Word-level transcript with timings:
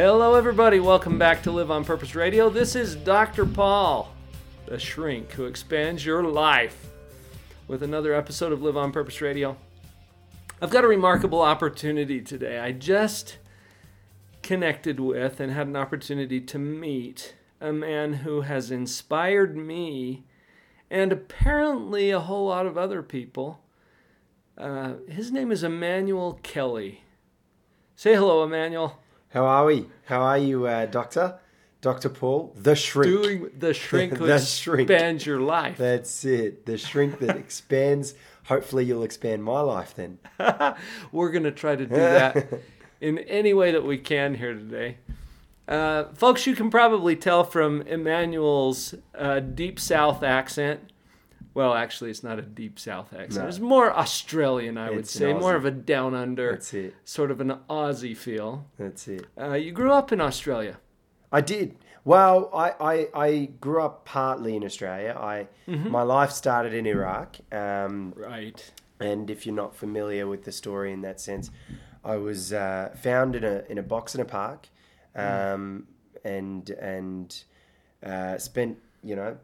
Hello, 0.00 0.34
everybody. 0.34 0.78
Welcome 0.78 1.18
back 1.18 1.42
to 1.42 1.50
Live 1.50 1.72
on 1.72 1.84
Purpose 1.84 2.14
Radio. 2.14 2.48
This 2.48 2.76
is 2.76 2.94
Dr. 2.94 3.44
Paul, 3.44 4.14
the 4.66 4.78
shrink 4.78 5.32
who 5.32 5.44
expands 5.44 6.06
your 6.06 6.22
life, 6.22 6.86
with 7.66 7.82
another 7.82 8.14
episode 8.14 8.52
of 8.52 8.62
Live 8.62 8.76
on 8.76 8.92
Purpose 8.92 9.20
Radio. 9.20 9.56
I've 10.62 10.70
got 10.70 10.84
a 10.84 10.86
remarkable 10.86 11.42
opportunity 11.42 12.20
today. 12.20 12.60
I 12.60 12.70
just 12.70 13.38
connected 14.40 15.00
with 15.00 15.40
and 15.40 15.50
had 15.50 15.66
an 15.66 15.74
opportunity 15.74 16.40
to 16.42 16.60
meet 16.60 17.34
a 17.60 17.72
man 17.72 18.12
who 18.12 18.42
has 18.42 18.70
inspired 18.70 19.56
me 19.56 20.22
and 20.88 21.10
apparently 21.10 22.12
a 22.12 22.20
whole 22.20 22.46
lot 22.46 22.66
of 22.66 22.78
other 22.78 23.02
people. 23.02 23.58
Uh, 24.56 24.92
his 25.08 25.32
name 25.32 25.50
is 25.50 25.64
Emmanuel 25.64 26.38
Kelly. 26.44 27.02
Say 27.96 28.14
hello, 28.14 28.44
Emmanuel. 28.44 29.00
How 29.30 29.44
are 29.44 29.66
we? 29.66 29.86
How 30.06 30.22
are 30.22 30.38
you, 30.38 30.66
uh, 30.66 30.86
Doctor? 30.86 31.38
Dr. 31.80 32.08
Paul? 32.08 32.52
The 32.56 32.74
shrink. 32.74 33.22
Doing 33.22 33.50
the 33.56 33.72
shrink 33.74 34.18
The 34.18 34.38
shrink. 34.40 34.90
expands 34.90 35.24
your 35.26 35.40
life. 35.40 35.76
That's 35.76 36.24
it. 36.24 36.66
The 36.66 36.76
shrink 36.78 37.18
that 37.20 37.36
expands. 37.44 38.14
Hopefully, 38.46 38.84
you'll 38.84 39.02
expand 39.04 39.44
my 39.44 39.60
life 39.60 39.94
then. 39.94 40.18
We're 41.12 41.30
going 41.30 41.44
to 41.44 41.52
try 41.52 41.76
to 41.76 41.86
do 41.86 41.94
that 41.94 42.48
in 43.00 43.18
any 43.18 43.52
way 43.54 43.70
that 43.72 43.84
we 43.84 43.98
can 43.98 44.34
here 44.34 44.54
today. 44.54 44.96
Uh, 45.68 46.04
folks, 46.14 46.46
you 46.46 46.56
can 46.56 46.70
probably 46.70 47.14
tell 47.14 47.44
from 47.44 47.82
Emmanuel's 47.82 48.94
uh, 49.14 49.38
deep 49.40 49.78
South 49.78 50.22
accent. 50.22 50.80
Well, 51.58 51.74
actually, 51.74 52.10
it's 52.10 52.22
not 52.22 52.38
a 52.38 52.42
deep 52.42 52.78
South 52.78 53.12
accent. 53.12 53.44
No. 53.44 53.48
It's 53.48 53.58
more 53.58 53.92
Australian, 53.92 54.78
I 54.78 54.90
would 54.90 55.00
It's 55.00 55.10
say, 55.10 55.32
more 55.32 55.56
of 55.56 55.64
a 55.64 55.72
down 55.72 56.14
under, 56.14 56.52
That's 56.52 56.72
it. 56.72 56.94
sort 57.04 57.32
of 57.32 57.40
an 57.40 57.52
Aussie 57.68 58.16
feel. 58.16 58.64
That's 58.78 59.08
it. 59.08 59.26
Uh, 59.36 59.54
you 59.54 59.72
grew 59.72 59.90
up 59.90 60.12
in 60.12 60.20
Australia. 60.20 60.78
I 61.32 61.40
did. 61.40 61.74
Well, 62.04 62.48
I, 62.54 62.68
I, 62.92 63.08
I 63.26 63.44
grew 63.60 63.82
up 63.82 64.04
partly 64.04 64.54
in 64.54 64.62
Australia. 64.62 65.16
I 65.18 65.48
My 65.66 66.02
life 66.02 66.30
started 66.30 66.74
in 66.74 66.86
Iraq. 66.86 67.36
Um, 67.50 68.14
Right. 68.16 68.60
And 69.00 69.28
if 69.28 69.44
you're 69.44 69.60
not 69.64 69.74
familiar 69.74 70.28
with 70.28 70.44
the 70.44 70.52
story 70.52 70.92
in 70.92 71.00
that 71.02 71.20
sense, 71.20 71.50
I 72.04 72.16
was 72.18 72.52
uh, 72.52 72.94
found 73.02 73.34
in 73.34 73.42
a 73.42 73.64
in 73.68 73.78
a 73.78 73.82
box 73.82 74.14
in 74.14 74.20
a 74.20 74.24
park, 74.40 74.68
um, 75.16 75.88
and 76.24 76.70
and 76.70 77.44
uh, 78.12 78.38
spent 78.38 78.78
you 79.02 79.16
know 79.16 79.36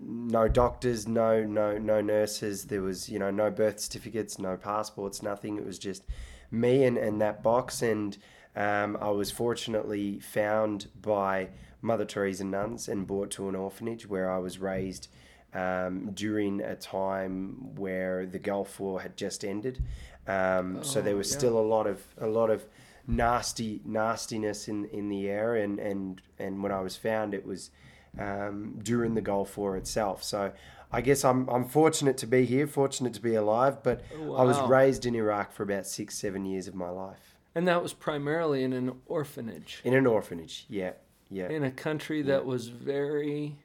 no 0.00 0.48
doctors, 0.48 1.06
no 1.06 1.44
no 1.44 1.78
no 1.78 2.00
nurses. 2.00 2.64
There 2.64 2.82
was 2.82 3.08
you 3.08 3.18
know 3.18 3.30
no 3.30 3.50
birth 3.50 3.80
certificates, 3.80 4.38
no 4.38 4.56
passports, 4.56 5.22
nothing. 5.22 5.58
It 5.58 5.66
was 5.66 5.78
just 5.78 6.04
me 6.50 6.84
and, 6.84 6.96
and 6.96 7.20
that 7.20 7.42
box. 7.42 7.82
And 7.82 8.16
um, 8.56 8.96
I 9.00 9.10
was 9.10 9.30
fortunately 9.30 10.18
found 10.20 10.88
by 11.00 11.50
Mother 11.82 12.04
Teresa 12.04 12.44
nuns 12.44 12.88
and 12.88 13.06
brought 13.06 13.30
to 13.32 13.48
an 13.48 13.54
orphanage 13.54 14.08
where 14.08 14.30
I 14.30 14.38
was 14.38 14.58
raised 14.58 15.08
um, 15.54 16.10
during 16.12 16.60
a 16.60 16.76
time 16.76 17.74
where 17.76 18.26
the 18.26 18.38
Gulf 18.38 18.80
War 18.80 19.00
had 19.00 19.16
just 19.16 19.44
ended. 19.44 19.82
Um, 20.26 20.82
so 20.82 21.00
there 21.00 21.16
was 21.16 21.30
yeah. 21.30 21.38
still 21.38 21.58
a 21.58 21.60
lot 21.60 21.86
of 21.86 22.02
a 22.20 22.26
lot 22.26 22.50
of 22.50 22.64
nasty 23.06 23.80
nastiness 23.84 24.68
in, 24.68 24.84
in 24.86 25.08
the 25.08 25.28
air, 25.28 25.56
and, 25.56 25.78
and 25.78 26.22
and 26.38 26.62
when 26.62 26.72
I 26.72 26.80
was 26.80 26.96
found, 26.96 27.34
it 27.34 27.44
was 27.44 27.70
um, 28.18 28.78
during 28.82 29.14
the 29.14 29.20
Gulf 29.20 29.56
War 29.56 29.76
itself. 29.76 30.22
So 30.22 30.52
I 30.92 31.00
guess 31.00 31.24
I'm 31.24 31.48
I'm 31.48 31.64
fortunate 31.66 32.16
to 32.18 32.26
be 32.26 32.44
here, 32.44 32.66
fortunate 32.66 33.14
to 33.14 33.20
be 33.22 33.34
alive. 33.34 33.82
But 33.82 34.02
I 34.14 34.42
was 34.44 34.58
raised 34.68 35.06
in 35.06 35.14
Iraq 35.14 35.52
for 35.52 35.62
about 35.62 35.86
six 35.86 36.16
seven 36.16 36.44
years 36.44 36.66
of 36.68 36.74
my 36.74 36.90
life 36.90 37.36
And 37.54 37.66
that 37.68 37.82
was 37.82 37.92
primarily 37.92 38.64
in 38.64 38.72
an 38.72 38.92
orphanage. 39.06 39.80
in 39.84 39.94
an 39.94 40.06
orphanage. 40.06 40.66
Yeah, 40.68 40.92
yeah, 41.28 41.48
in 41.48 41.62
a 41.64 41.70
country 41.70 42.22
that 42.22 42.44
was 42.44 42.68
very 42.68 43.56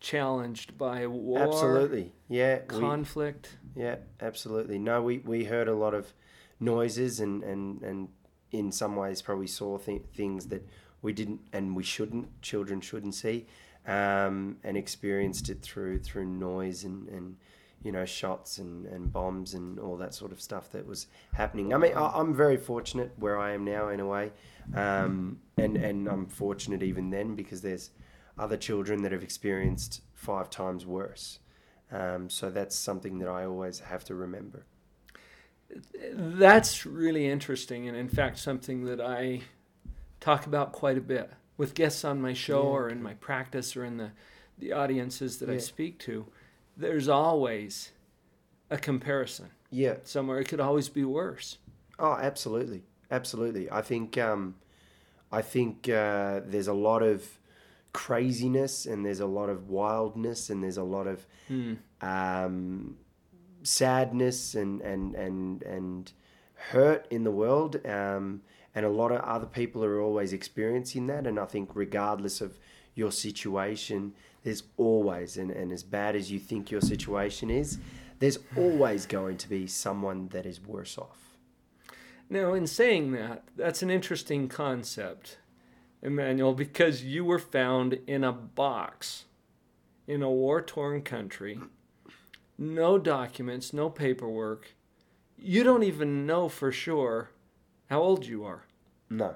challenged 0.00 0.78
by 0.78 1.06
war, 1.06 1.38
absolutely. 1.40 2.12
Yeah, 2.28 2.60
we- 2.72 2.78
conflict. 2.80 3.56
Yeah, 3.74 3.96
absolutely. 4.20 4.78
No, 4.78 5.02
we, 5.02 5.18
we 5.18 5.44
heard 5.44 5.68
a 5.68 5.74
lot 5.74 5.94
of 5.94 6.12
noises 6.60 7.20
and, 7.20 7.42
and, 7.44 7.82
and 7.82 8.08
in 8.50 8.72
some 8.72 8.96
ways 8.96 9.22
probably 9.22 9.46
saw 9.46 9.78
th- 9.78 10.02
things 10.14 10.46
that 10.48 10.66
we 11.02 11.12
didn't 11.12 11.40
and 11.52 11.76
we 11.76 11.82
shouldn't, 11.82 12.40
children 12.42 12.80
shouldn't 12.80 13.14
see, 13.14 13.46
um, 13.86 14.56
and 14.64 14.76
experienced 14.76 15.48
it 15.48 15.62
through 15.62 16.00
through 16.00 16.26
noise 16.26 16.84
and, 16.84 17.08
and 17.08 17.36
you 17.82 17.92
know 17.92 18.04
shots 18.04 18.58
and, 18.58 18.86
and 18.86 19.12
bombs 19.12 19.54
and 19.54 19.78
all 19.78 19.96
that 19.96 20.14
sort 20.14 20.32
of 20.32 20.40
stuff 20.40 20.70
that 20.70 20.86
was 20.86 21.06
happening. 21.32 21.72
I 21.72 21.78
mean, 21.78 21.94
I, 21.94 22.08
I'm 22.14 22.34
very 22.34 22.56
fortunate 22.56 23.12
where 23.16 23.38
I 23.38 23.52
am 23.52 23.64
now 23.64 23.88
in 23.88 24.00
a 24.00 24.06
way, 24.06 24.32
um, 24.74 25.38
and 25.56 25.76
and 25.76 26.08
I'm 26.08 26.26
fortunate 26.26 26.82
even 26.82 27.10
then 27.10 27.34
because 27.34 27.62
there's 27.62 27.90
other 28.38 28.56
children 28.56 29.02
that 29.02 29.12
have 29.12 29.22
experienced 29.22 30.02
five 30.14 30.50
times 30.50 30.86
worse. 30.86 31.40
Um, 31.90 32.28
so 32.28 32.50
that's 32.50 32.76
something 32.76 33.18
that 33.18 33.28
I 33.28 33.44
always 33.46 33.80
have 33.80 34.04
to 34.04 34.14
remember. 34.14 34.66
That's 36.12 36.84
really 36.84 37.26
interesting, 37.26 37.88
and 37.88 37.96
in 37.96 38.08
fact, 38.08 38.38
something 38.38 38.84
that 38.84 39.00
I 39.00 39.42
talk 40.20 40.46
about 40.46 40.72
quite 40.72 40.98
a 40.98 41.00
bit 41.00 41.30
with 41.58 41.74
guests 41.74 42.04
on 42.04 42.22
my 42.22 42.32
show 42.32 42.62
Yeah. 42.62 42.68
or 42.68 42.88
in 42.88 43.02
my 43.02 43.12
practice 43.14 43.76
or 43.76 43.84
in 43.84 43.98
the, 43.98 44.12
the 44.58 44.72
audiences 44.72 45.38
that 45.40 45.50
I 45.50 45.58
speak 45.58 45.98
to. 46.00 46.26
There's 46.76 47.08
always 47.08 47.90
a 48.70 48.78
comparison 48.78 49.50
Yeah. 49.70 49.96
somewhere. 50.04 50.38
It 50.40 50.48
could 50.48 50.60
always 50.60 50.88
be 50.88 51.04
worse. 51.04 51.58
Oh, 51.98 52.12
absolutely, 52.14 52.84
absolutely. 53.10 53.70
I 53.70 53.82
think 53.82 54.16
um, 54.16 54.54
I 55.30 55.42
think 55.42 55.88
uh, 55.88 56.40
there's 56.46 56.68
a 56.68 56.72
lot 56.72 57.02
of 57.02 57.38
craziness 57.92 58.86
and 58.86 59.04
there's 59.04 59.20
a 59.20 59.26
lot 59.26 59.48
of 59.48 59.68
wildness 59.68 60.48
and 60.50 60.62
there's 60.62 60.76
a 60.76 60.84
lot 60.84 61.06
of 61.08 61.26
um, 62.00 62.96
sadness 63.62 64.54
and 64.54 64.80
and 64.82 65.14
and 65.14 65.62
and 65.62 66.12
hurt 66.70 67.06
in 67.10 67.24
the 67.24 67.30
world. 67.30 67.84
Um, 67.86 68.42
and 68.78 68.86
a 68.86 68.90
lot 68.90 69.10
of 69.10 69.20
other 69.22 69.46
people 69.46 69.84
are 69.84 70.00
always 70.00 70.32
experiencing 70.32 71.08
that. 71.08 71.26
And 71.26 71.36
I 71.36 71.46
think 71.46 71.70
regardless 71.74 72.40
of 72.40 72.60
your 72.94 73.10
situation, 73.10 74.14
there's 74.44 74.62
always 74.76 75.36
and, 75.36 75.50
and 75.50 75.72
as 75.72 75.82
bad 75.82 76.14
as 76.14 76.30
you 76.30 76.38
think 76.38 76.70
your 76.70 76.80
situation 76.80 77.50
is, 77.50 77.78
there's 78.20 78.38
always 78.56 79.04
going 79.04 79.36
to 79.38 79.48
be 79.48 79.66
someone 79.66 80.28
that 80.28 80.46
is 80.46 80.60
worse 80.60 80.96
off. 80.96 81.36
Now, 82.30 82.54
in 82.54 82.68
saying 82.68 83.10
that, 83.12 83.42
that's 83.56 83.82
an 83.82 83.90
interesting 83.90 84.46
concept, 84.46 85.38
Emmanuel, 86.00 86.54
because 86.54 87.02
you 87.02 87.24
were 87.24 87.40
found 87.40 87.98
in 88.06 88.22
a 88.22 88.32
box 88.32 89.24
in 90.06 90.22
a 90.22 90.30
war 90.30 90.62
torn 90.62 91.02
country, 91.02 91.58
no 92.56 92.96
documents, 92.96 93.72
no 93.72 93.90
paperwork. 93.90 94.76
You 95.36 95.64
don't 95.64 95.82
even 95.82 96.26
know 96.26 96.48
for 96.48 96.70
sure 96.70 97.30
how 97.90 98.00
old 98.00 98.24
you 98.24 98.44
are. 98.44 98.67
No. 99.10 99.34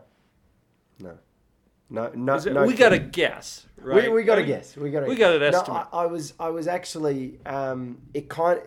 No. 0.98 1.18
No, 1.90 2.10
no, 2.14 2.34
it- 2.36 2.52
no 2.52 2.64
we 2.64 2.74
got 2.74 2.90
to 2.90 2.98
guess, 2.98 3.66
right? 3.76 4.04
We, 4.04 4.16
we 4.16 4.22
got 4.24 4.36
to 4.36 4.44
guess. 4.44 4.76
We 4.76 4.90
got 4.90 5.00
to. 5.00 5.06
we 5.06 5.16
got 5.16 5.34
an 5.34 5.40
No, 5.40 5.46
estimate. 5.58 5.86
I, 5.92 6.04
I 6.04 6.06
was 6.06 6.32
I 6.40 6.48
was 6.48 6.66
actually 6.66 7.38
um, 7.44 7.98
it 8.14 8.30
kind 8.30 8.60
of, 8.60 8.64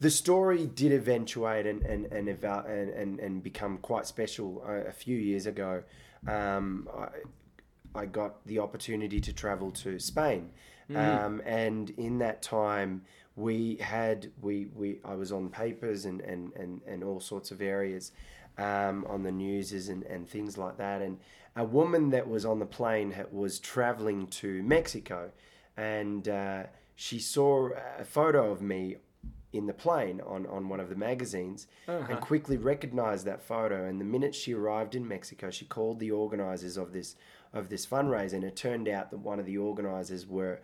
the 0.00 0.10
story 0.10 0.66
did 0.66 0.92
eventuate 0.92 1.64
and 1.66 1.80
and 1.82 2.04
and 2.12 2.28
eva- 2.28 2.64
and, 2.68 2.90
and, 2.90 3.20
and 3.20 3.42
become 3.42 3.78
quite 3.78 4.06
special 4.06 4.62
a, 4.66 4.88
a 4.88 4.92
few 4.92 5.16
years 5.16 5.46
ago. 5.46 5.82
Um, 6.28 6.88
I, 6.94 8.00
I 8.00 8.04
got 8.04 8.44
the 8.46 8.58
opportunity 8.58 9.18
to 9.22 9.32
travel 9.32 9.70
to 9.70 9.98
Spain, 9.98 10.50
um, 10.94 11.40
and 11.46 11.88
in 11.90 12.18
that 12.18 12.42
time 12.42 13.02
we 13.36 13.76
had 13.76 14.30
we, 14.42 14.66
we 14.74 14.98
I 15.06 15.14
was 15.14 15.32
on 15.32 15.48
papers 15.48 16.04
and 16.04 16.20
and, 16.20 16.52
and, 16.54 16.82
and 16.86 17.02
all 17.02 17.20
sorts 17.20 17.50
of 17.50 17.62
areas 17.62 18.12
um, 18.58 19.04
on 19.08 19.22
the 19.22 19.32
newses 19.32 19.88
and, 19.88 20.02
and 20.04 20.28
things 20.28 20.56
like 20.58 20.76
that. 20.78 21.02
And 21.02 21.18
a 21.56 21.64
woman 21.64 22.10
that 22.10 22.28
was 22.28 22.44
on 22.44 22.58
the 22.58 22.66
plane 22.66 23.14
was 23.32 23.58
traveling 23.58 24.26
to 24.28 24.62
Mexico, 24.62 25.30
and 25.76 26.28
uh, 26.28 26.64
she 26.94 27.18
saw 27.18 27.70
a 27.98 28.04
photo 28.04 28.50
of 28.50 28.60
me 28.62 28.96
in 29.52 29.66
the 29.66 29.72
plane 29.72 30.20
on, 30.26 30.46
on 30.48 30.68
one 30.68 30.80
of 30.80 30.88
the 30.90 30.96
magazines 30.96 31.66
Uh-huh. 31.88 32.06
and 32.10 32.20
quickly 32.20 32.58
recognized 32.58 33.24
that 33.26 33.40
photo. 33.42 33.86
And 33.86 33.98
the 34.00 34.04
minute 34.04 34.34
she 34.34 34.52
arrived 34.54 34.94
in 34.94 35.06
Mexico, 35.08 35.50
she 35.50 35.64
called 35.64 35.98
the 35.98 36.10
organizers 36.10 36.76
of 36.76 36.92
this 36.92 37.16
of 37.52 37.70
this 37.70 37.86
fundraiser, 37.86 38.34
and 38.34 38.44
it 38.44 38.54
turned 38.54 38.86
out 38.86 39.10
that 39.10 39.18
one 39.18 39.38
of 39.40 39.46
the 39.46 39.56
organizers 39.56 40.26
were 40.26 40.60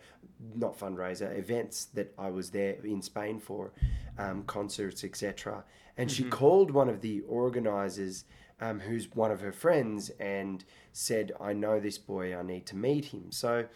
not 0.54 0.78
fundraiser 0.78 1.38
events 1.38 1.86
that 1.94 2.12
I 2.18 2.28
was 2.28 2.50
there 2.50 2.74
in 2.84 3.00
Spain 3.00 3.38
for, 3.40 3.72
um, 4.18 4.42
concerts, 4.42 5.02
etc. 5.02 5.64
And 5.96 6.10
she 6.10 6.24
called 6.24 6.70
one 6.70 6.88
of 6.88 7.00
the 7.00 7.20
organizers, 7.28 8.24
um, 8.60 8.80
who's 8.80 9.14
one 9.14 9.30
of 9.30 9.40
her 9.40 9.52
friends, 9.52 10.10
and 10.18 10.64
said, 10.92 11.32
"I 11.40 11.52
know 11.52 11.80
this 11.80 11.98
boy. 11.98 12.36
I 12.36 12.42
need 12.42 12.66
to 12.66 12.76
meet 12.76 13.06
him." 13.06 13.30
So 13.30 13.66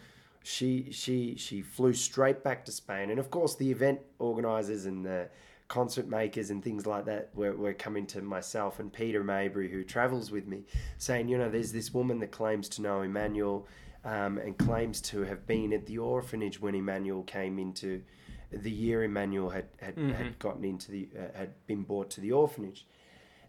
she 0.42 0.90
she 0.92 1.36
she 1.36 1.60
flew 1.60 1.92
straight 1.92 2.42
back 2.42 2.64
to 2.66 2.72
Spain, 2.72 3.10
and 3.10 3.18
of 3.18 3.30
course 3.30 3.54
the 3.56 3.70
event 3.70 4.00
organizers 4.18 4.86
and 4.86 5.04
the 5.04 5.28
concert 5.68 6.06
makers 6.06 6.50
and 6.50 6.62
things 6.62 6.86
like 6.86 7.04
that 7.06 7.30
were, 7.34 7.54
were 7.54 7.72
coming 7.72 8.06
to 8.06 8.22
myself 8.22 8.78
and 8.78 8.92
Peter 8.92 9.24
Mabry, 9.24 9.70
who 9.70 9.82
travels 9.82 10.30
with 10.30 10.46
me, 10.46 10.62
saying, 10.98 11.28
you 11.28 11.38
know, 11.38 11.50
there's 11.50 11.72
this 11.72 11.92
woman 11.92 12.20
that 12.20 12.30
claims 12.30 12.68
to 12.68 12.82
know 12.82 13.02
Emmanuel 13.02 13.66
um, 14.04 14.38
and 14.38 14.56
claims 14.56 15.00
to 15.00 15.22
have 15.22 15.46
been 15.46 15.72
at 15.72 15.84
the 15.86 15.98
orphanage 15.98 16.60
when 16.60 16.74
Emmanuel 16.74 17.24
came 17.24 17.58
into 17.58 18.02
the 18.50 18.70
year 18.70 19.02
Emmanuel 19.04 19.50
had 19.50 19.66
had, 19.80 19.96
had 19.98 20.38
gotten 20.38 20.64
into 20.64 20.90
the 20.90 21.08
uh, 21.16 21.36
had 21.36 21.66
been 21.66 21.82
brought 21.82 22.10
to 22.10 22.20
the 22.20 22.32
orphanage. 22.32 22.86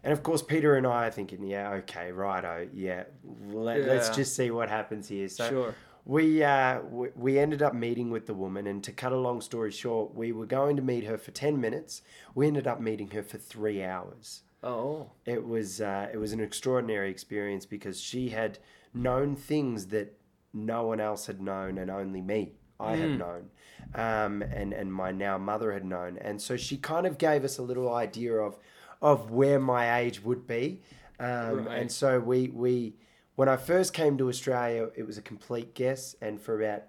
And 0.04 0.12
of 0.12 0.22
course, 0.22 0.42
Peter 0.42 0.76
and 0.76 0.86
I 0.86 1.06
are 1.08 1.10
thinking, 1.10 1.42
yeah, 1.42 1.70
okay, 1.70 2.12
righto, 2.12 2.68
yeah, 2.72 3.04
let, 3.50 3.84
let's 3.84 4.10
just 4.10 4.36
see 4.36 4.50
what 4.52 4.68
happens 4.68 5.08
here. 5.08 5.28
So 5.28 5.48
Sure. 5.50 5.74
we, 6.04 6.42
uh, 6.44 6.80
we 6.82 7.08
we 7.16 7.38
ended 7.38 7.62
up 7.62 7.74
meeting 7.74 8.10
with 8.10 8.26
the 8.26 8.34
woman, 8.34 8.66
and 8.68 8.82
to 8.84 8.92
cut 8.92 9.12
a 9.12 9.16
long 9.16 9.40
story 9.40 9.72
short, 9.72 10.14
we 10.14 10.30
were 10.32 10.46
going 10.46 10.76
to 10.76 10.82
meet 10.82 11.04
her 11.04 11.18
for 11.18 11.32
ten 11.32 11.60
minutes. 11.60 12.02
We 12.34 12.46
ended 12.46 12.66
up 12.66 12.80
meeting 12.80 13.10
her 13.10 13.22
for 13.22 13.38
three 13.38 13.82
hours. 13.82 14.42
Oh. 14.62 15.10
It 15.24 15.44
was 15.46 15.80
uh, 15.80 16.08
it 16.12 16.16
was 16.16 16.32
an 16.32 16.40
extraordinary 16.40 17.10
experience 17.10 17.66
because 17.66 18.00
she 18.00 18.28
had 18.30 18.58
known 18.94 19.36
things 19.36 19.86
that 19.86 20.16
no 20.52 20.86
one 20.86 21.00
else 21.00 21.26
had 21.26 21.40
known, 21.40 21.76
and 21.78 21.90
only 21.90 22.20
me 22.20 22.52
I 22.80 22.96
had 22.96 23.18
known, 23.18 23.50
um, 23.94 24.42
and 24.42 24.72
and 24.72 24.92
my 24.92 25.10
now 25.12 25.36
mother 25.38 25.72
had 25.72 25.84
known, 25.84 26.16
and 26.18 26.40
so 26.40 26.56
she 26.56 26.76
kind 26.76 27.06
of 27.06 27.18
gave 27.18 27.44
us 27.44 27.58
a 27.58 27.62
little 27.62 27.92
idea 27.92 28.34
of 28.34 28.58
of 29.02 29.30
where 29.30 29.58
my 29.58 29.98
age 30.00 30.22
would 30.22 30.46
be, 30.46 30.82
um, 31.20 31.64
Right. 31.66 31.78
and 31.80 31.90
so 31.92 32.20
we 32.20 32.48
we 32.48 32.94
when 33.36 33.48
I 33.48 33.56
first 33.56 33.92
came 33.94 34.16
to 34.18 34.28
Australia, 34.28 34.88
it 34.96 35.04
was 35.06 35.18
a 35.18 35.22
complete 35.22 35.74
guess, 35.74 36.14
and 36.20 36.40
for 36.40 36.60
about 36.62 36.82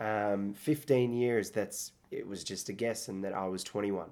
um, 0.00 0.54
fifteen 0.54 1.12
years, 1.12 1.50
that's 1.50 1.92
it 2.10 2.26
was 2.26 2.42
just 2.44 2.68
a 2.68 2.72
guess, 2.72 3.08
and 3.08 3.22
that 3.24 3.34
I 3.34 3.46
was 3.48 3.62
twenty 3.64 3.92
one. 3.92 4.10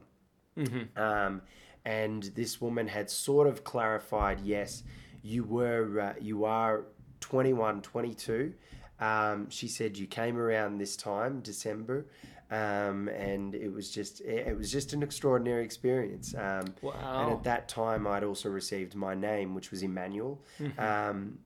Um, 0.96 1.42
and 1.84 2.22
this 2.34 2.60
woman 2.60 2.88
had 2.88 3.08
sort 3.10 3.46
of 3.48 3.64
clarified, 3.64 4.40
yes, 4.40 4.82
you 5.22 5.44
were, 5.44 6.00
uh, 6.00 6.14
you 6.20 6.44
are 6.44 6.84
21, 7.20 7.80
22. 7.82 8.52
Um, 9.00 9.48
she 9.50 9.68
said 9.68 9.96
you 9.96 10.06
came 10.06 10.36
around 10.36 10.78
this 10.78 10.96
time, 10.96 11.40
December, 11.40 12.06
um, 12.50 13.08
and 13.08 13.54
it 13.54 13.72
was 13.72 13.90
just, 13.90 14.20
it 14.22 14.56
was 14.56 14.72
just 14.72 14.92
an 14.92 15.02
extraordinary 15.02 15.64
experience. 15.64 16.34
Um, 16.34 16.74
And 16.82 17.32
at 17.32 17.42
that 17.44 17.68
time, 17.68 18.06
I'd 18.06 18.24
also 18.24 18.48
received 18.48 18.94
my 18.94 19.14
name, 19.14 19.54
which 19.54 19.70
was 19.70 19.82
Emmanuel. 19.82 20.40
Um, 20.78 21.38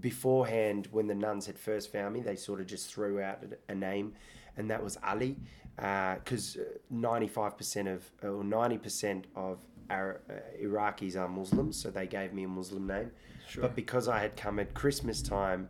beforehand, 0.00 0.88
when 0.92 1.06
the 1.06 1.14
nuns 1.14 1.46
had 1.46 1.58
first 1.58 1.90
found 1.92 2.14
me, 2.14 2.20
they 2.20 2.36
sort 2.36 2.60
of 2.60 2.66
just 2.66 2.92
threw 2.92 3.20
out 3.20 3.42
a- 3.68 3.74
name, 3.74 4.12
and 4.56 4.70
that 4.70 4.82
was 4.82 4.98
Ali, 5.02 5.36
because 5.76 6.58
ninety-five 6.90 7.56
percent 7.56 7.88
of 7.88 8.10
or 8.22 8.44
ninety 8.44 8.78
percent 8.78 9.26
of 9.34 9.58
our 9.88 10.20
uh, 10.30 10.34
Iraqis 10.62 11.16
are 11.16 11.28
Muslims, 11.28 11.76
so 11.80 11.90
they 11.90 12.06
gave 12.06 12.32
me 12.32 12.44
a 12.44 12.48
Muslim 12.48 12.86
name. 12.86 13.10
Sure. 13.48 13.62
But 13.62 13.74
because 13.74 14.06
I 14.06 14.20
had 14.20 14.36
come 14.36 14.60
at 14.60 14.74
Christmas 14.74 15.22
time, 15.22 15.68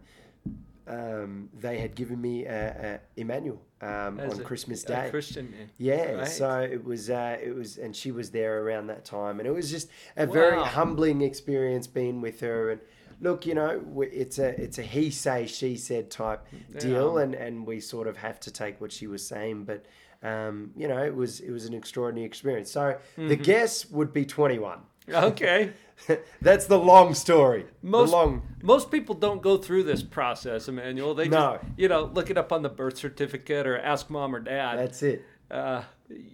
um, 0.90 1.48
they 1.58 1.78
had 1.78 1.94
given 1.94 2.20
me 2.20 2.46
uh, 2.46 2.52
uh, 2.52 2.98
Emmanuel 3.16 3.60
um, 3.80 4.18
on 4.20 4.40
a- 4.40 4.44
Christmas 4.50 4.82
a 4.84 4.88
Day. 4.88 5.06
Christian. 5.10 5.54
Yeah, 5.78 6.12
Right. 6.12 6.28
so 6.28 6.60
it 6.60 6.82
was, 6.84 7.08
uh, 7.10 7.36
it 7.42 7.54
was, 7.54 7.78
and 7.78 7.94
she 7.94 8.10
was 8.10 8.30
there 8.30 8.62
around 8.62 8.88
that 8.88 9.04
time, 9.04 9.38
and 9.40 9.46
it 9.46 9.52
was 9.52 9.70
just 9.70 9.88
a 10.16 10.26
very 10.26 10.60
humbling 10.62 11.20
experience 11.22 11.86
being 11.86 12.20
with 12.20 12.40
her. 12.40 12.70
And 12.72 12.80
look, 13.20 13.46
you 13.46 13.54
know, 13.54 13.70
it's 14.12 14.38
a, 14.38 14.48
it's 14.60 14.78
a 14.78 14.82
he 14.82 15.10
say 15.10 15.46
she 15.46 15.76
said 15.76 16.10
type 16.10 16.42
deal, 16.78 17.18
and 17.18 17.34
and 17.34 17.66
we 17.66 17.80
sort 17.80 18.06
of 18.08 18.16
have 18.16 18.38
to 18.40 18.50
take 18.50 18.80
what 18.80 18.92
she 18.92 19.06
was 19.06 19.26
saying, 19.26 19.64
but. 19.64 19.84
Um, 20.22 20.72
you 20.76 20.86
know, 20.86 21.02
it 21.02 21.14
was 21.16 21.40
it 21.40 21.50
was 21.50 21.64
an 21.64 21.72
extraordinary 21.72 22.26
experience. 22.26 22.70
So 22.70 22.98
the 23.16 23.22
Mm-hmm. 23.22 23.42
guess 23.42 23.86
would 23.90 24.12
be 24.12 24.26
twenty 24.26 24.58
one. 24.58 24.80
Okay. 25.12 25.72
That's 26.40 26.66
the 26.66 26.78
long 26.78 27.14
story. 27.14 27.66
Most 27.82 28.10
long. 28.12 28.42
most 28.62 28.90
people 28.90 29.14
don't 29.14 29.42
go 29.42 29.58
through 29.58 29.82
this 29.84 30.02
process, 30.02 30.66
Emmanuel. 30.68 31.14
They 31.14 31.28
No. 31.28 31.58
just 31.60 31.64
you 31.76 31.88
know 31.88 32.04
look 32.04 32.30
it 32.30 32.38
up 32.38 32.52
on 32.52 32.62
the 32.62 32.68
birth 32.70 32.96
certificate 32.96 33.66
or 33.66 33.78
ask 33.78 34.08
mom 34.08 34.34
or 34.34 34.40
dad. 34.40 34.78
That's 34.78 35.02
it. 35.02 35.24
uh, 35.50 35.82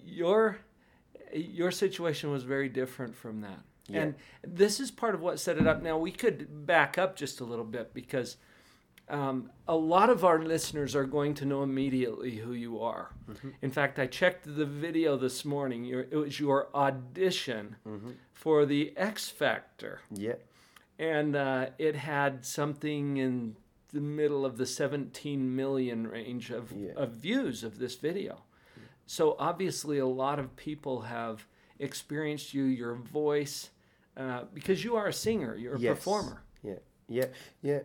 your 0.04 0.58
your 1.34 1.70
situation 1.70 2.30
was 2.30 2.44
very 2.44 2.68
different 2.68 3.14
from 3.16 3.40
that. 3.42 3.58
Yeah. 3.88 4.00
And 4.02 4.14
this 4.46 4.80
is 4.80 4.90
part 4.90 5.14
of 5.14 5.20
what 5.20 5.38
set 5.40 5.58
it 5.58 5.66
up. 5.66 5.82
Now 5.82 5.98
we 5.98 6.12
could 6.12 6.66
back 6.66 6.96
up 6.98 7.16
just 7.16 7.40
a 7.40 7.44
little 7.44 7.64
bit 7.64 7.92
because 7.94 8.36
um, 9.08 9.50
a 9.68 9.76
lot 9.76 10.10
of 10.10 10.24
our 10.24 10.40
listeners 10.42 10.94
are 10.96 11.04
going 11.04 11.34
to 11.34 11.44
know 11.44 11.62
immediately 11.62 12.36
who 12.36 12.52
you 12.52 12.80
are. 12.80 13.10
Mm-hmm. 13.30 13.50
In 13.62 13.70
fact, 13.70 13.98
I 13.98 14.06
checked 14.06 14.44
the 14.56 14.64
video 14.66 15.16
this 15.16 15.44
morning. 15.44 15.84
Your, 15.84 16.00
it 16.10 16.16
was 16.16 16.40
your 16.40 16.68
audition 16.74 17.76
Mm-hmm. 17.86 18.10
for 18.32 18.66
the 18.66 18.92
X 18.96 19.28
Factor 19.28 20.00
Yeah. 20.10 20.34
and 20.98 21.36
uh, 21.36 21.66
it 21.78 21.94
had 21.96 22.44
something 22.44 23.16
in 23.16 23.56
the 23.92 24.00
middle 24.00 24.44
of 24.44 24.56
the 24.58 24.66
17 24.66 25.54
million 25.56 26.06
range 26.08 26.50
of, 26.50 26.72
Yeah. 26.72 26.92
of 26.96 27.12
views 27.12 27.62
of 27.64 27.78
this 27.78 27.94
video. 27.96 28.42
So 29.06 29.36
obviously, 29.38 29.98
a 29.98 30.06
lot 30.06 30.38
of 30.40 30.56
people 30.56 31.02
have 31.02 31.46
experienced 31.78 32.52
you, 32.54 32.64
your 32.64 32.94
voice, 32.94 33.70
uh, 34.16 34.44
because 34.52 34.82
you 34.82 34.96
are 34.96 35.06
a 35.06 35.12
singer, 35.12 35.54
you're 35.54 35.76
a 35.76 35.78
Yes. 35.78 35.94
performer, 35.98 36.42
Yeah. 36.62 36.74
Yeah. 37.08 37.26
Yeah. 37.62 37.80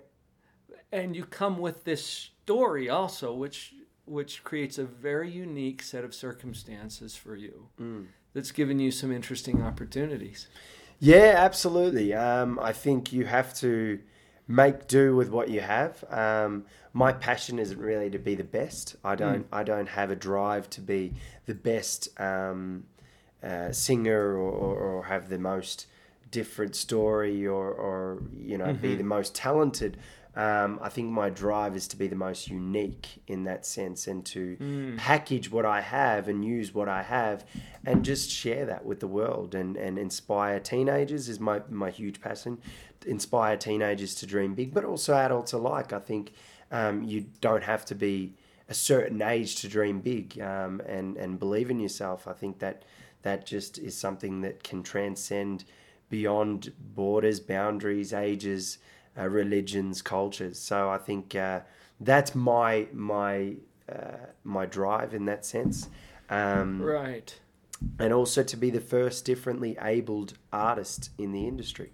And 0.92 1.16
you 1.16 1.26
come 1.26 1.58
with 1.58 1.84
this 1.84 2.06
story 2.06 2.90
also, 2.90 3.34
which 3.34 3.74
which 4.06 4.44
creates 4.44 4.78
a 4.78 4.84
very 4.84 5.30
unique 5.30 5.82
set 5.82 6.04
of 6.04 6.14
circumstances 6.14 7.16
for 7.16 7.36
you. 7.36 7.68
Mm. 7.80 8.08
That's 8.34 8.52
given 8.52 8.80
you 8.80 8.92
some 8.92 9.12
interesting 9.12 9.62
opportunities. 9.62 10.48
Yeah, 11.00 11.36
absolutely. 11.38 12.14
Um, 12.14 12.60
I 12.60 12.74
think 12.74 13.14
you 13.14 13.26
have 13.26 13.54
to 13.56 14.00
make 14.48 14.88
do 14.88 15.16
with 15.16 15.30
what 15.30 15.50
you 15.50 15.62
have. 15.62 16.04
Um, 16.10 16.66
my 16.94 17.14
passion 17.14 17.58
isn't 17.58 17.80
really 17.80 18.10
to 18.10 18.20
be 18.20 18.36
the 18.36 18.44
best. 18.44 18.96
I 19.04 19.16
don't. 19.16 19.48
I 19.52 19.64
don't 19.64 19.88
have 19.88 20.12
a 20.12 20.16
drive 20.16 20.70
to 20.72 20.82
be 20.82 21.14
the 21.46 21.56
best 21.56 22.10
um, 22.20 22.84
uh, 23.42 23.72
singer 23.72 24.38
or, 24.38 24.52
or, 24.52 24.76
or 24.76 25.04
have 25.06 25.30
the 25.30 25.40
most 25.40 25.88
different 26.32 26.76
story 26.76 27.46
or, 27.46 27.72
or 27.72 28.24
you 28.38 28.58
know 28.58 28.74
be 28.74 28.96
the 28.96 29.04
most 29.04 29.36
talented. 29.36 29.98
Um, 30.34 30.80
I 30.82 30.88
think 30.88 31.10
my 31.10 31.30
drive 31.30 31.76
is 31.76 31.90
to 31.90 31.98
be 31.98 32.08
the 32.08 32.16
most 32.16 32.48
unique 32.48 33.22
in 33.28 33.44
that 33.44 33.66
sense 33.66 34.08
and 34.08 34.26
to 34.28 34.96
package 34.98 35.52
what 35.52 35.66
I 35.66 35.82
have 35.82 36.30
and 36.30 36.46
use 36.46 36.74
what 36.74 36.88
I 36.88 37.04
have 37.04 37.46
and 37.86 38.06
just 38.06 38.30
share 38.30 38.66
that 38.68 38.86
with 38.86 39.02
the 39.02 39.08
world 39.08 39.56
and, 39.56 39.76
and 39.76 40.00
inspire 40.00 40.60
teenagers 40.60 41.28
is 41.28 41.40
my, 41.40 41.62
my 41.70 41.90
huge 41.90 42.22
passion. 42.22 42.60
Inspire 43.06 43.58
teenagers 43.58 44.16
to 44.16 44.26
dream 44.26 44.54
big, 44.54 44.74
but 44.74 44.86
also 44.86 45.16
adults 45.16 45.52
alike. 45.52 45.92
I 45.92 46.00
think 46.00 46.32
um, 46.72 47.04
you 47.04 47.26
don't 47.42 47.64
have 47.64 47.84
to 47.86 47.96
be 47.96 48.36
a 48.70 48.74
certain 48.74 49.22
age 49.22 49.58
to 49.58 49.68
dream 49.68 50.00
big 50.00 50.40
um, 50.40 50.82
and, 50.88 51.18
and 51.18 51.40
believe 51.40 51.70
in 51.70 51.80
yourself. 51.80 52.26
I 52.26 52.34
think 52.34 52.60
that 52.60 52.84
that 53.24 53.46
just 53.46 53.78
is 53.78 53.98
something 53.98 54.42
that 54.42 54.64
can 54.64 54.82
transcend 54.82 55.66
beyond 56.10 56.72
borders, 56.80 57.40
boundaries, 57.40 58.14
ages, 58.14 58.78
uh, 59.18 59.28
religions, 59.28 60.02
cultures. 60.02 60.58
So 60.60 60.90
I 60.90 60.98
think 60.98 61.36
uh, 61.36 61.62
that's 62.00 62.34
my 62.36 62.88
my 62.94 63.56
uh, 63.92 64.18
my 64.44 64.66
drive 64.66 65.14
in 65.14 65.26
that 65.26 65.46
sense, 65.46 65.90
um, 66.30 66.82
Right. 66.82 67.38
and 68.00 68.14
also 68.14 68.42
to 68.44 68.58
be 68.58 68.70
the 68.70 68.80
first 68.82 69.26
differently 69.26 69.78
abled 69.82 70.34
artist 70.54 71.10
in 71.18 71.32
the 71.34 71.48
industry. 71.48 71.92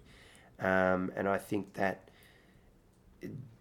Um, 0.60 1.12
and 1.16 1.28
I 1.28 1.38
think 1.38 1.74
that 1.74 2.08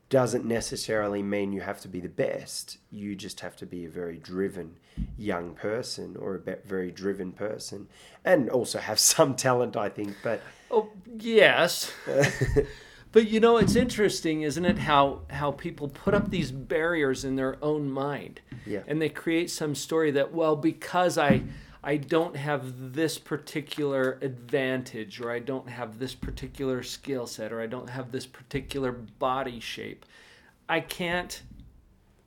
doesn't 0.10 0.46
necessarily 0.46 1.22
mean 1.22 1.52
you 1.52 1.60
have 1.62 1.82
to 1.82 1.88
be 1.88 2.00
the 2.00 2.08
best. 2.10 2.78
You 2.92 3.14
just 3.16 3.42
have 3.42 3.56
to 3.58 3.66
be 3.66 3.84
a 3.86 3.90
very 3.90 4.18
driven 4.18 4.78
young 5.18 5.54
person 5.54 6.16
or 6.18 6.36
a 6.36 6.56
very 6.66 6.92
driven 6.92 7.32
person, 7.34 7.88
and 8.24 8.50
also 8.50 8.80
have 8.80 9.00
some 9.14 9.36
talent. 9.36 9.76
I 9.76 9.90
think, 9.90 10.16
but 10.24 10.42
Oh, 10.70 10.90
yes. 11.20 11.92
But 13.18 13.30
you 13.30 13.40
know, 13.40 13.58
it's 13.58 13.76
interesting, 13.76 14.44
isn't 14.44 14.64
it? 14.64 14.78
How 14.78 15.22
how 15.32 15.50
people 15.50 15.88
put 15.88 16.14
up 16.14 16.30
these 16.30 16.52
barriers 16.52 17.26
in 17.26 17.36
their 17.36 17.58
own 17.64 17.90
mind, 17.90 18.42
Yeah. 18.64 18.84
and 18.86 19.02
they 19.02 19.10
create 19.10 19.50
some 19.50 19.74
story 19.74 20.12
that 20.12 20.36
well, 20.36 20.56
because 20.56 21.18
I 21.18 21.42
I 21.84 21.98
don't 21.98 22.36
have 22.36 22.94
this 22.94 23.18
particular 23.18 24.20
advantage, 24.22 25.20
or 25.20 25.32
I 25.32 25.40
don't 25.40 25.68
have 25.68 25.98
this 25.98 26.14
particular 26.14 26.84
skill 26.84 27.26
set, 27.26 27.52
or 27.52 27.60
I 27.60 27.66
don't 27.66 27.90
have 27.90 28.12
this 28.12 28.28
particular 28.28 28.92
body 28.92 29.60
shape. 29.60 30.06
I 30.70 30.82
can't 30.82 31.42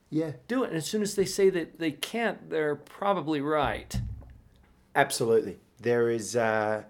Yeah. 0.09 0.33
do 0.49 0.65
it. 0.65 0.71
And 0.71 0.75
as 0.77 0.87
soon 0.87 1.01
as 1.03 1.15
they 1.15 1.23
say 1.23 1.49
that 1.51 1.79
they 1.79 1.91
can't, 1.93 2.49
they're 2.49 2.75
probably 2.75 3.39
right. 3.39 3.95
Absolutely. 4.93 5.57
There 5.79 6.09
is 6.09 6.35
uh, 6.35 6.83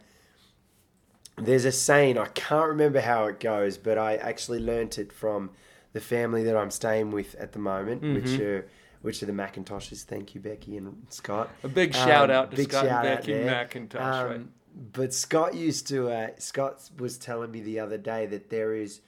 there's 1.38 1.66
a 1.66 1.72
saying 1.72 2.18
I 2.18 2.28
can't 2.28 2.68
remember 2.70 3.02
how 3.02 3.26
it 3.26 3.40
goes, 3.40 3.78
but 3.78 3.98
I 3.98 4.16
actually 4.18 4.60
learnt 4.60 4.98
it 4.98 5.12
from 5.12 5.52
the 5.94 6.00
family 6.02 6.44
that 6.44 6.56
I'm 6.56 6.72
staying 6.72 7.12
with 7.12 7.36
at 7.36 7.52
the 7.54 7.60
moment, 7.60 8.02
which 8.02 8.26
Mm-hmm. 8.26 8.44
are 8.44 8.66
which 9.02 9.24
are 9.24 9.26
the 9.26 9.32
McIntoshes. 9.32 10.04
Thank 10.04 10.36
you, 10.36 10.42
Becky 10.42 10.78
and 10.78 11.08
Scott. 11.10 11.50
A 11.64 11.68
big 11.68 11.96
shout 11.96 12.30
Um, 12.30 12.36
out 12.36 12.52
to 12.52 12.58
big 12.58 12.70
Scott 12.72 12.86
and 12.86 13.02
Becky 13.04 13.34
there. 13.34 13.66
McIntosh, 13.66 13.96
right? 14.00 14.36
Um, 14.36 14.52
But 14.94 15.12
Scott 15.14 15.56
used 15.56 15.88
to. 15.88 16.10
Uh, 16.12 16.28
Scott 16.38 16.88
was 17.00 17.18
telling 17.18 17.50
me 17.50 17.62
the 17.62 17.80
other 17.80 17.98
day 17.98 18.28
that 18.28 18.52
there 18.52 18.76
is, 18.76 19.02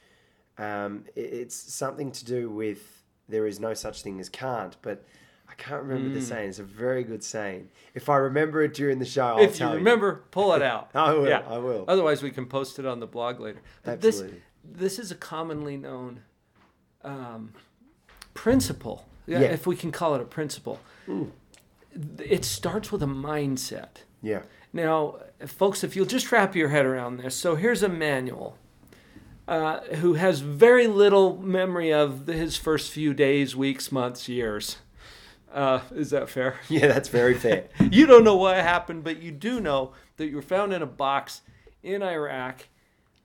um, 0.58 1.06
it's 1.16 1.56
something 1.56 2.12
to 2.12 2.26
do 2.26 2.50
with 2.50 3.04
there 3.30 3.46
is 3.46 3.60
no 3.60 3.76
such 3.76 4.02
thing 4.02 4.20
as 4.20 4.30
can't. 4.30 4.76
But 4.82 5.06
I 5.54 5.62
can't 5.62 5.84
remember 5.84 6.10
Mm. 6.10 6.14
the 6.16 6.22
saying. 6.22 6.50
It's 6.50 6.58
a 6.60 6.64
very 6.64 7.04
good 7.04 7.24
saying. 7.24 7.70
If 7.94 8.10
I 8.10 8.18
remember 8.18 8.64
it 8.64 8.74
during 8.74 8.98
the 8.98 9.06
show, 9.06 9.24
I'll 9.38 9.40
if 9.40 9.60
you 9.60 9.70
remember, 9.70 10.24
pull 10.32 10.54
it 10.54 10.64
out. 10.64 10.90
I 10.96 11.14
will, 11.14 11.32
I 11.32 11.58
will. 11.60 11.86
Otherwise, 11.88 12.24
we 12.24 12.32
can 12.32 12.48
post 12.48 12.80
it 12.80 12.86
on 12.88 13.00
the 13.00 13.06
blog 13.06 13.40
later. 13.40 13.60
But 13.84 14.04
Absolutely. 14.04 14.42
This, 14.64 14.98
this 14.98 15.00
is 15.06 15.12
a 15.12 15.16
commonly 15.16 15.78
known 15.78 16.22
um, 17.04 17.54
principle, 18.34 19.06
yeah, 19.28 19.42
Yeah. 19.42 19.48
if 19.48 19.68
we 19.68 19.76
can 19.76 19.92
call 19.92 20.16
it 20.16 20.22
a 20.22 20.26
principle. 20.26 20.80
It 22.20 22.44
starts 22.46 22.92
with 22.92 23.04
a 23.04 23.08
mindset. 23.08 23.98
Yeah. 24.24 24.42
Now, 24.72 25.18
folks, 25.46 25.84
if 25.84 25.96
you'll 25.96 26.08
just 26.08 26.32
wrap 26.32 26.56
your 26.56 26.70
head 26.70 26.86
around 26.86 27.18
this. 27.18 27.36
So 27.36 27.56
here's 27.56 27.84
Emmanuel 27.84 28.58
uh, 29.48 29.82
who 29.98 30.14
has 30.16 30.40
very 30.40 30.88
little 30.88 31.38
memory 31.38 31.94
of 31.94 32.26
his 32.26 32.58
first 32.58 32.92
few 32.92 33.14
days, 33.14 33.56
weeks, 33.56 33.92
months, 33.92 34.28
years. 34.28 34.78
Uh, 35.54 35.82
is 35.92 36.10
that 36.10 36.30
fair? 36.30 36.56
Yeah, 36.70 36.88
that's 36.88 37.10
very 37.10 37.36
fair. 37.36 37.66
you 37.92 38.08
don't 38.08 38.24
know 38.24 38.36
what 38.36 38.58
happened, 38.58 39.04
but 39.04 39.22
you 39.22 39.32
do 39.32 39.60
know 39.60 39.94
that 40.18 40.28
you 40.28 40.36
were 40.36 40.42
found 40.42 40.74
in 40.74 40.82
a 40.82 40.88
box 40.88 41.42
in 41.84 42.02
Iraq, 42.02 42.68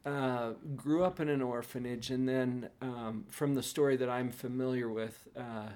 uh, 0.05 0.53
grew 0.77 1.03
up 1.05 1.21
in 1.21 1.29
an 1.29 1.41
orphanage, 1.41 2.11
and 2.11 2.29
then, 2.29 2.69
um, 2.83 3.25
from 3.31 3.55
the 3.55 3.63
story 3.63 3.97
that 3.97 4.09
I'm 4.11 4.31
familiar 4.31 4.89
with, 4.89 5.27
uh, 5.37 5.69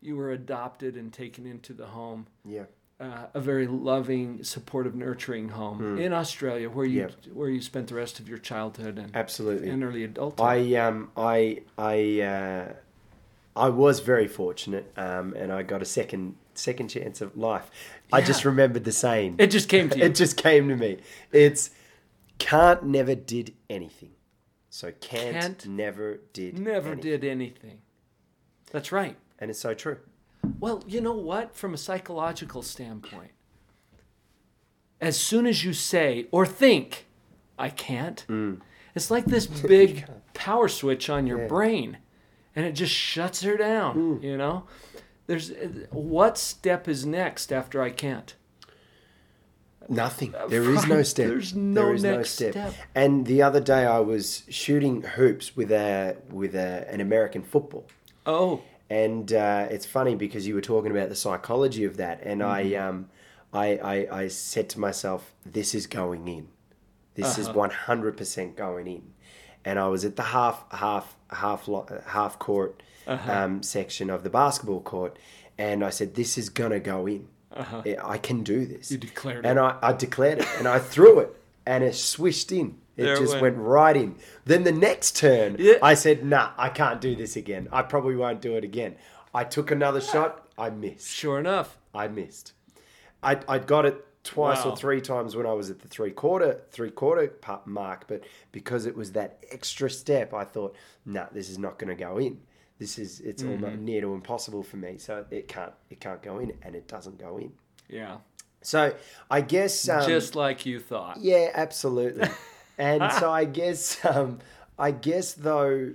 you 0.00 0.16
were 0.16 0.30
adopted 0.32 0.96
and 0.96 1.12
taken 1.12 1.46
into 1.46 1.72
the 1.74 1.86
home, 1.86 2.26
yeah. 2.44 2.64
uh, 2.98 3.26
a 3.34 3.40
very 3.40 3.66
loving, 3.66 4.42
supportive, 4.42 4.94
nurturing 4.94 5.50
home 5.50 5.98
in 5.98 6.12
Australia, 6.12 6.68
where 6.70 6.86
you. 6.86 7.00
Yeah. 7.02 7.32
where 7.32 7.50
you 7.50 7.60
spent 7.60 7.88
the 7.88 7.94
rest 7.94 8.18
of 8.18 8.28
your 8.28 8.38
childhood 8.38 8.98
and, 8.98 9.14
Absolutely. 9.14 9.68
and 9.68 9.84
early 9.84 10.04
adulthood. 10.04 10.46
I 10.46 10.74
um 10.76 11.10
I 11.16 11.62
I 11.76 12.20
uh, 12.22 12.72
I 13.60 13.68
was 13.68 14.00
very 14.00 14.26
fortunate, 14.26 14.90
um, 14.96 15.34
and 15.34 15.52
I 15.52 15.62
got 15.62 15.82
a 15.82 15.84
second 15.84 16.34
second 16.54 16.88
chance 16.88 17.20
of 17.20 17.36
life. 17.36 17.70
I 18.12 18.20
just 18.20 18.44
remembered 18.44 18.84
the 18.84 18.92
saying. 18.92 19.36
it 19.38 19.48
just 19.50 19.68
came 19.68 19.88
to 19.90 19.98
you. 19.98 20.04
It 20.08 20.14
just 20.14 20.36
came 20.36 20.68
to 20.68 20.76
me. 20.76 20.98
It's 21.32 21.70
can't 22.38 22.82
never 22.84 23.14
did 23.14 23.54
anything. 23.68 24.10
So 24.70 24.92
can't, 25.00 25.32
Can't 25.36 25.66
never 25.66 26.20
did 26.32 26.58
Never 26.58 26.92
anything. 26.92 27.02
did 27.10 27.24
anything. 27.24 27.78
That's 28.72 28.92
right. 28.92 29.16
and 29.38 29.50
it's 29.50 29.58
so 29.60 29.74
true. 29.74 29.98
Well, 30.60 30.82
you 30.86 31.00
know 31.00 31.12
what? 31.12 31.54
From 31.56 31.74
a 31.74 31.76
psychological 31.76 32.62
standpoint, 32.62 33.32
as 35.00 35.16
soon 35.18 35.46
as 35.46 35.64
you 35.64 35.72
say 35.72 36.26
or 36.30 36.46
think, 36.46 37.06
I 37.58 37.68
can't, 37.68 38.24
it's 38.94 39.10
like 39.10 39.24
this 39.26 39.46
big 39.76 40.06
power 40.34 40.68
switch 40.68 41.10
on 41.10 41.26
your 41.26 41.40
Yeah. 41.42 41.46
brain 41.48 41.98
and 42.56 42.66
it 42.66 42.72
just 42.72 42.92
shuts 42.94 43.42
her 43.42 43.56
down, 43.56 44.20
you 44.22 44.36
know? 44.36 44.64
There's 45.26 45.52
what 45.90 46.36
step 46.38 46.88
is 46.88 47.06
next 47.06 47.52
after 47.52 47.80
I 47.80 47.90
can't? 47.90 48.34
Nothing. 49.88 50.34
There 50.48 50.70
is 50.70 50.86
no 50.86 51.02
step. 51.02 51.28
There's 51.28 51.54
no 51.54 51.86
There 51.86 51.94
is 51.94 52.02
next 52.02 52.30
step. 52.30 52.74
And 52.94 53.26
the 53.26 53.42
other 53.42 53.60
day, 53.60 53.86
I 53.86 53.98
was 54.00 54.44
shooting 54.48 55.02
hoops 55.02 55.56
with 55.56 55.72
a 55.72 56.16
with 56.30 56.54
a, 56.54 56.86
an 56.88 57.00
American 57.00 57.42
football. 57.42 57.86
Oh, 58.26 58.60
And 58.88 59.32
uh, 59.32 59.66
it's 59.70 59.86
funny 59.86 60.14
because 60.14 60.46
you 60.46 60.54
were 60.54 60.60
talking 60.60 60.90
about 60.90 61.08
the 61.08 61.16
psychology 61.16 61.84
of 61.84 61.96
that, 61.96 62.20
and 62.22 62.42
I, 62.42 62.74
um, 62.74 63.08
I, 63.52 63.66
I, 63.78 64.18
I 64.22 64.28
said 64.28 64.68
to 64.70 64.80
myself, 64.80 65.32
"This 65.44 65.74
is 65.74 65.86
going 65.86 66.28
in. 66.28 66.48
This 67.14 67.38
is 67.38 67.48
one 67.48 67.70
hundred 67.70 68.16
percent 68.16 68.56
going 68.56 68.86
in." 68.86 69.02
And 69.64 69.78
I 69.78 69.88
was 69.88 70.04
at 70.04 70.16
the 70.16 70.22
half, 70.22 70.64
half, 70.72 71.16
half, 71.30 71.68
half 72.06 72.38
court 72.38 72.82
um, 73.06 73.62
section 73.62 74.08
of 74.10 74.22
the 74.22 74.30
basketball 74.30 74.80
court, 74.80 75.18
and 75.58 75.84
I 75.84 75.90
said, 75.90 76.14
"This 76.14 76.38
is 76.38 76.48
gonna 76.48 76.80
go 76.80 77.06
in. 77.06 77.28
I- 77.54 77.96
I 78.02 78.18
can 78.18 78.42
do 78.42 78.64
this." 78.64 78.90
You 78.90 78.98
declared 78.98 79.44
it. 79.44 79.48
and 79.48 79.58
I, 79.58 79.76
I 79.82 79.92
declared 79.92 80.38
it, 80.38 80.48
and 80.58 80.68
I 80.68 80.78
threw 80.78 81.18
it, 81.20 81.34
and 81.66 81.82
it 81.84 81.94
swished 81.94 82.52
in. 82.52 82.78
It 82.96 83.02
There 83.04 83.14
it 83.14 83.18
just 83.20 83.32
went. 83.40 83.56
went 83.56 83.56
right 83.58 83.96
in. 83.96 84.16
Then 84.44 84.64
the 84.64 84.72
next 84.72 85.16
turn, 85.16 85.56
Yeah. 85.58 85.74
I 85.82 85.94
said, 85.94 86.24
"Nah, 86.24 86.50
I 86.56 86.68
can't 86.68 87.00
do 87.00 87.14
this 87.16 87.34
again. 87.36 87.68
I 87.72 87.82
probably 87.82 88.14
won't 88.16 88.40
do 88.40 88.56
it 88.56 88.64
again." 88.64 88.96
I 89.34 89.44
took 89.44 89.70
another 89.70 90.00
shot. 90.00 90.46
I 90.58 90.70
missed. 90.70 91.08
sure 91.08 91.38
enough. 91.38 91.78
I 91.94 92.08
missed. 92.08 92.52
I 93.22 93.38
I 93.48 93.58
got 93.58 93.84
it 93.86 94.04
twice 94.22 94.64
Wow. 94.64 94.72
or 94.72 94.76
three 94.76 95.00
times 95.00 95.34
when 95.34 95.46
I 95.46 95.52
was 95.52 95.70
at 95.70 95.80
the 95.80 95.88
three 95.88 96.10
quarter 96.10 96.60
three 96.70 96.90
quarter 96.90 97.32
mark, 97.64 98.06
but 98.08 98.22
because 98.52 98.86
it 98.86 98.96
was 98.96 99.12
that 99.12 99.38
extra 99.50 99.88
step, 99.90 100.34
I 100.34 100.44
thought, 100.44 100.74
"Nah, 101.06 101.26
this 101.32 101.48
is 101.48 101.58
not 101.58 101.78
going 101.78 101.88
to 101.88 101.94
go 102.02 102.18
in. 102.18 102.40
This 102.78 102.98
is 102.98 103.20
it's 103.20 103.42
Mm-hmm. 103.42 103.64
almost 103.64 103.80
near 103.82 104.00
to 104.02 104.14
impossible 104.14 104.62
for 104.62 104.76
me. 104.76 104.98
So 104.98 105.24
it 105.30 105.48
can't 105.48 105.72
it 105.90 106.00
can't 106.00 106.22
go 106.22 106.38
in, 106.38 106.52
and 106.62 106.74
it 106.74 106.86
doesn't 106.88 107.18
go 107.18 107.38
in. 107.38 107.52
Yeah. 107.88 108.18
So 108.62 108.94
I 109.30 109.40
guess 109.40 109.88
um, 109.88 110.06
Just 110.06 110.34
like 110.36 110.66
you 110.66 110.80
thought. 110.80 111.16
yeah, 111.20 111.50
absolutely. 111.54 112.28
and 112.78 113.10
so 113.12 113.30
I 113.42 113.44
guess 113.46 114.04
um, 114.04 114.38
I 114.78 114.90
guess 114.90 115.32
though 115.32 115.92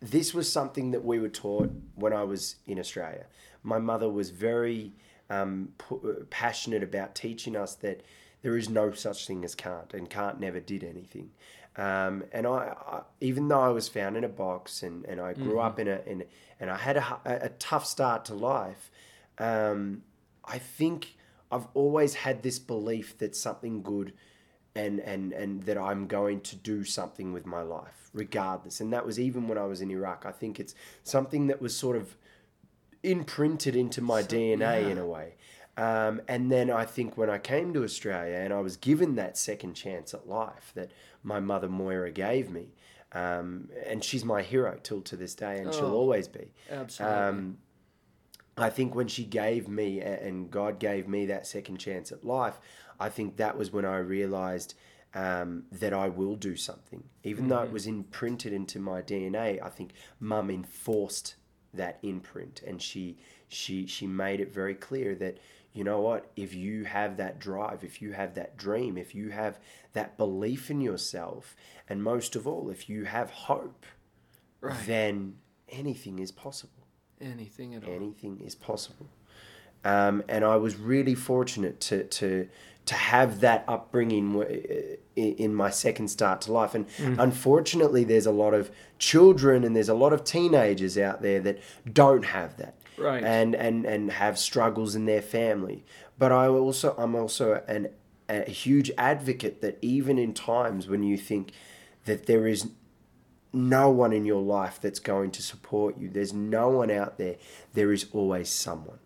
this 0.00 0.32
was 0.34 0.50
something 0.52 0.90
that 0.92 1.04
we 1.04 1.18
were 1.18 1.28
taught 1.28 1.70
when 1.96 2.12
I 2.12 2.22
was 2.24 2.56
in 2.66 2.78
Australia. 2.78 3.26
My 3.62 3.78
mother 3.78 4.08
was 4.10 4.30
very 4.30 4.92
um, 5.30 5.70
pu- 5.78 6.26
passionate 6.30 6.82
about 6.82 7.14
teaching 7.14 7.56
us 7.56 7.74
that 7.76 8.02
there 8.42 8.56
is 8.56 8.68
no 8.68 8.92
such 8.92 9.26
thing 9.26 9.44
as 9.44 9.54
can't, 9.54 9.94
and 9.94 10.10
can't 10.10 10.38
never 10.38 10.60
did 10.60 10.84
anything. 10.84 11.30
Um, 11.76 12.24
and 12.32 12.46
I, 12.46 12.74
I, 12.86 13.00
even 13.20 13.48
though 13.48 13.60
I 13.60 13.70
was 13.70 13.88
found 13.88 14.16
in 14.16 14.22
a 14.22 14.28
box 14.28 14.82
and, 14.82 15.04
and 15.06 15.20
I 15.20 15.32
grew 15.32 15.58
up 15.58 15.80
in 15.80 15.88
a, 15.88 16.00
in, 16.06 16.24
and 16.60 16.70
I 16.70 16.76
had 16.76 16.96
a, 16.96 17.20
a, 17.24 17.46
a 17.46 17.48
tough 17.48 17.84
start 17.84 18.24
to 18.26 18.34
life, 18.34 18.90
um, 19.38 20.02
I 20.44 20.58
think 20.58 21.16
I've 21.50 21.66
always 21.74 22.14
had 22.14 22.42
this 22.42 22.58
belief 22.58 23.18
that 23.18 23.34
something 23.34 23.82
good 23.82 24.12
and, 24.76 25.00
and, 25.00 25.32
and 25.32 25.62
that 25.64 25.78
I'm 25.78 26.06
going 26.06 26.40
to 26.42 26.56
do 26.56 26.84
something 26.84 27.32
with 27.32 27.46
my 27.46 27.62
life, 27.62 28.10
regardless. 28.12 28.80
And 28.80 28.92
that 28.92 29.06
was 29.06 29.18
even 29.18 29.48
when 29.48 29.58
I 29.58 29.64
was 29.64 29.80
in 29.80 29.90
Iraq. 29.90 30.24
I 30.26 30.32
think 30.32 30.60
it's 30.60 30.74
something 31.02 31.46
that 31.48 31.60
was 31.60 31.76
sort 31.76 31.96
of 31.96 32.16
imprinted 33.04 33.76
into 33.76 34.00
my 34.00 34.22
DNA 34.22 34.90
in 34.90 34.98
a 34.98 35.06
way. 35.06 35.34
Um, 35.76 36.20
and 36.28 36.50
then 36.52 36.70
I 36.70 36.84
think 36.84 37.16
when 37.16 37.28
I 37.28 37.38
came 37.38 37.72
to 37.74 37.82
Australia 37.84 38.36
and 38.36 38.52
I 38.52 38.60
was 38.60 38.76
given 38.76 39.16
that 39.16 39.36
second 39.36 39.74
chance 39.74 40.14
at 40.14 40.28
life 40.28 40.70
that 40.74 40.90
my 41.22 41.40
mother 41.40 41.68
Moira 41.68 42.10
gave 42.12 42.48
me, 42.50 42.68
um, 43.12 43.68
and 43.86 44.02
she's 44.02 44.24
my 44.24 44.42
hero 44.42 44.78
till 44.82 45.00
to 45.02 45.16
this 45.16 45.34
day, 45.34 45.58
and 45.58 45.72
she'll 45.74 45.86
Oh, 45.86 45.94
always 45.94 46.28
be. 46.28 46.52
Absolutely. 46.70 47.16
Um, 47.18 47.58
I 48.56 48.70
think 48.70 48.94
when 48.94 49.08
she 49.08 49.24
gave 49.24 49.68
me 49.68 50.00
and 50.00 50.48
God 50.48 50.78
gave 50.78 51.08
me 51.08 51.26
that 51.26 51.44
second 51.46 51.78
chance 51.78 52.12
at 52.12 52.24
life, 52.24 52.60
I 53.00 53.08
think 53.08 53.36
that 53.36 53.58
was 53.58 53.72
when 53.72 53.84
I 53.84 53.98
realized 53.98 54.74
um, 55.12 55.64
that 55.72 55.92
I 55.92 56.08
will 56.08 56.36
do 56.36 56.54
something. 56.54 57.02
Even 57.24 57.48
though 57.48 57.62
it 57.62 57.72
was 57.72 57.86
imprinted 57.88 58.52
into 58.52 58.78
my 58.78 59.02
DNA, 59.02 59.60
I 59.60 59.68
think 59.70 59.92
mum 60.20 60.50
enforced 60.50 61.34
that 61.76 61.98
imprint 62.02 62.62
and 62.66 62.80
she 62.80 63.16
she 63.48 63.86
she 63.86 64.06
made 64.06 64.40
it 64.40 64.52
very 64.52 64.74
clear 64.74 65.14
that 65.14 65.38
you 65.72 65.82
know 65.84 66.00
what 66.00 66.30
if 66.36 66.54
you 66.54 66.84
have 66.84 67.16
that 67.16 67.38
drive 67.38 67.82
if 67.84 68.00
you 68.00 68.12
have 68.12 68.34
that 68.34 68.56
dream 68.56 68.96
if 68.96 69.14
you 69.14 69.30
have 69.30 69.58
that 69.92 70.16
belief 70.16 70.70
in 70.70 70.80
yourself 70.80 71.56
and 71.88 72.02
most 72.02 72.36
of 72.36 72.46
all 72.46 72.70
if 72.70 72.88
you 72.88 73.04
have 73.04 73.30
hope 73.30 73.84
Right. 74.60 74.76
then 74.86 75.34
anything 75.68 76.18
is 76.18 76.32
possible 76.32 76.86
Anything 77.20 77.74
at 77.74 77.84
all. 77.84 77.92
anything 77.94 78.40
is 78.40 78.54
possible. 78.54 79.08
Um, 79.84 80.22
and 80.28 80.44
I 80.44 80.56
was 80.56 80.76
really 80.76 81.14
fortunate 81.14 81.78
to, 81.82 82.04
to 82.04 82.48
to 82.86 82.94
have 82.94 83.40
that 83.40 83.64
upbringing 83.66 84.44
in 85.16 85.54
my 85.54 85.70
second 85.70 86.08
start 86.08 86.42
to 86.42 86.52
life. 86.52 86.74
And 86.74 86.88
mm. 86.88 87.18
unfortunately, 87.18 88.04
there's 88.04 88.26
a 88.26 88.32
lot 88.32 88.52
of 88.52 88.70
children 88.98 89.64
and 89.64 89.74
there's 89.74 89.88
a 89.88 89.94
lot 89.94 90.12
of 90.12 90.24
teenagers 90.24 90.98
out 90.98 91.22
there 91.22 91.40
that 91.40 91.60
don't 91.90 92.26
have 92.26 92.56
that, 92.58 92.74
Right. 92.96 93.24
And 93.24 93.54
and 93.54 93.84
and 93.84 94.12
have 94.12 94.38
struggles 94.38 94.94
in 94.94 95.06
their 95.06 95.22
family. 95.22 95.84
But 96.18 96.30
I 96.30 96.46
also 96.46 96.94
I'm 96.96 97.14
also 97.14 97.62
an 97.66 97.88
a 98.28 98.48
huge 98.48 98.90
advocate 98.96 99.60
that 99.60 99.78
even 99.82 100.18
in 100.18 100.32
times 100.32 100.86
when 100.88 101.02
you 101.02 101.16
think 101.18 101.52
that 102.04 102.26
there 102.26 102.46
is 102.46 102.68
no 103.54 103.88
one 103.90 104.12
in 104.12 104.24
your 104.24 104.42
life 104.42 104.80
that's 104.80 104.98
going 104.98 105.30
to 105.30 105.42
support 105.42 105.96
you. 105.96 106.10
There's 106.10 106.32
no 106.32 106.68
one 106.70 106.90
out 106.90 107.18
there. 107.18 107.36
There 107.72 107.92
is 107.92 108.06
always 108.12 108.48
someone. 108.48 108.98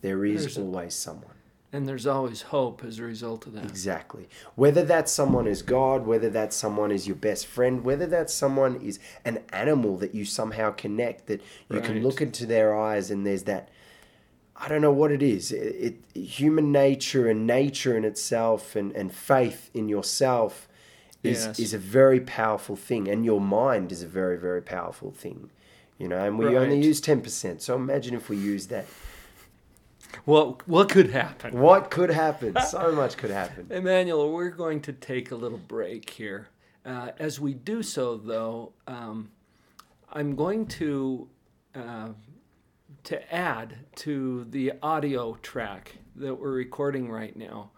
There 0.00 0.24
is 0.24 0.56
always 0.56 0.94
someone. 0.94 1.33
And 1.74 1.88
there's 1.88 2.06
always 2.06 2.42
hope 2.42 2.84
as 2.84 3.00
a 3.00 3.02
result 3.02 3.48
of 3.48 3.52
that. 3.54 3.64
Exactly. 3.64 4.28
Whether 4.54 4.84
that 4.84 5.08
someone 5.08 5.48
is 5.48 5.60
God, 5.60 6.06
whether 6.06 6.30
that 6.30 6.52
someone 6.52 6.92
is 6.92 7.08
your 7.08 7.16
best 7.16 7.48
friend, 7.48 7.84
whether 7.84 8.06
that 8.06 8.30
someone 8.30 8.76
is 8.76 9.00
an 9.24 9.42
animal 9.52 9.96
that 9.96 10.14
you 10.14 10.24
somehow 10.24 10.70
connect, 10.70 11.26
that 11.26 11.40
you 11.68 11.78
Right. 11.80 11.84
can 11.84 12.00
look 12.00 12.20
into 12.22 12.46
their 12.46 12.78
eyes 12.78 13.10
and 13.10 13.26
there's 13.26 13.42
that. 13.44 13.70
I 14.54 14.68
don't 14.68 14.82
know 14.82 14.92
what 14.92 15.10
it 15.10 15.20
is. 15.20 15.50
It, 15.50 15.98
it 16.14 16.16
human 16.16 16.70
nature 16.70 17.28
and 17.28 17.44
nature 17.44 17.96
in 17.96 18.04
itself 18.04 18.76
and, 18.76 18.92
and 18.92 19.12
faith 19.12 19.68
in 19.74 19.88
yourself 19.88 20.68
is 21.24 21.46
Yes. 21.46 21.58
is 21.58 21.74
a 21.74 21.78
very 21.78 22.20
powerful 22.20 22.76
thing, 22.76 23.08
and 23.08 23.24
your 23.24 23.40
mind 23.40 23.90
is 23.90 24.00
a 24.04 24.06
very 24.06 24.38
very 24.38 24.62
powerful 24.62 25.10
thing. 25.10 25.50
You 25.98 26.06
know, 26.06 26.24
and 26.24 26.38
we 26.38 26.56
only 26.56 26.80
use 26.80 27.00
ten 27.00 27.20
percent. 27.20 27.62
So 27.62 27.74
imagine 27.74 28.14
if 28.14 28.28
we 28.28 28.36
use 28.36 28.68
that. 28.68 28.86
What 30.24 30.66
what 30.68 30.88
could 30.88 31.10
happen? 31.10 31.58
What 31.58 31.90
could 31.90 32.10
happen? 32.10 32.56
So 32.66 32.92
much 32.96 33.16
could 33.16 33.30
happen. 33.30 33.66
Emmanuel, 33.70 34.32
we're 34.32 34.50
going 34.50 34.80
to 34.82 34.92
take 34.92 35.30
a 35.30 35.36
little 35.36 35.58
break 35.58 36.10
here. 36.10 36.48
Uh, 36.84 37.10
as 37.18 37.40
we 37.40 37.54
do 37.54 37.82
so, 37.82 38.16
though, 38.16 38.72
um, 38.86 39.30
I'm 40.12 40.36
going 40.36 40.66
to 40.66 41.28
uh, 41.74 42.08
to 43.04 43.34
add 43.34 43.76
to 43.96 44.46
the 44.50 44.72
audio 44.82 45.34
track 45.42 45.96
that 46.16 46.34
we're 46.34 46.52
recording 46.52 47.10
right 47.10 47.34
now 47.36 47.70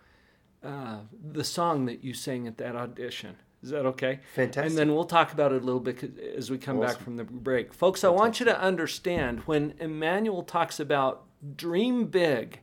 uh, 0.63 0.99
the 1.33 1.45
song 1.45 1.87
that 1.87 2.03
you 2.03 2.13
sang 2.13 2.47
at 2.47 2.59
that 2.59 2.75
audition. 2.75 3.37
Is 3.63 3.71
that 3.71 3.87
okay? 3.87 4.21
Fantastic. 4.35 4.71
And 4.71 4.79
then 4.79 4.95
we'll 4.95 5.05
talk 5.05 5.33
about 5.33 5.53
it 5.53 5.63
a 5.63 5.65
little 5.65 5.81
bit 5.81 6.19
as 6.37 6.51
we 6.51 6.59
come 6.59 6.81
back 6.81 6.99
from 6.99 7.17
the 7.17 7.25
break. 7.25 7.73
Folks, 7.73 8.05
I 8.05 8.09
want 8.09 8.39
you 8.39 8.47
to 8.47 8.61
understand 8.61 9.41
when 9.41 9.75
Emmanuel 9.81 10.43
talks 10.43 10.79
about 10.79 11.25
dream 11.57 12.07
big 12.07 12.61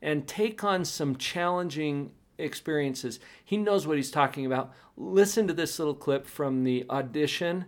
and 0.00 0.26
take 0.26 0.64
on 0.64 0.84
some 0.84 1.16
challenging 1.16 2.10
experiences, 2.38 3.20
he 3.44 3.56
knows 3.56 3.86
what 3.86 3.96
he's 3.96 4.10
talking 4.10 4.44
about. 4.46 4.72
Listen 4.96 5.46
to 5.46 5.54
this 5.54 5.78
little 5.78 5.94
clip 5.94 6.26
from 6.26 6.64
the 6.64 6.84
audition 6.90 7.66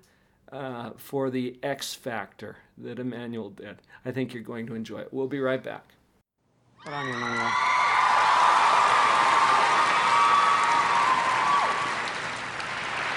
uh, 0.52 0.90
for 0.96 1.30
the 1.30 1.58
X 1.62 1.94
Factor 1.94 2.56
that 2.78 2.98
Emmanuel 2.98 3.50
did. 3.50 3.80
I 4.04 4.10
think 4.10 4.34
you're 4.34 4.42
going 4.42 4.66
to 4.66 4.74
enjoy 4.74 5.00
it. 5.00 5.08
We'll 5.12 5.28
be 5.28 5.40
right 5.40 5.62
back. 5.62 5.92
Put 6.84 6.92
on 6.92 7.06
your 7.06 7.16
Emmanuel. 7.16 7.50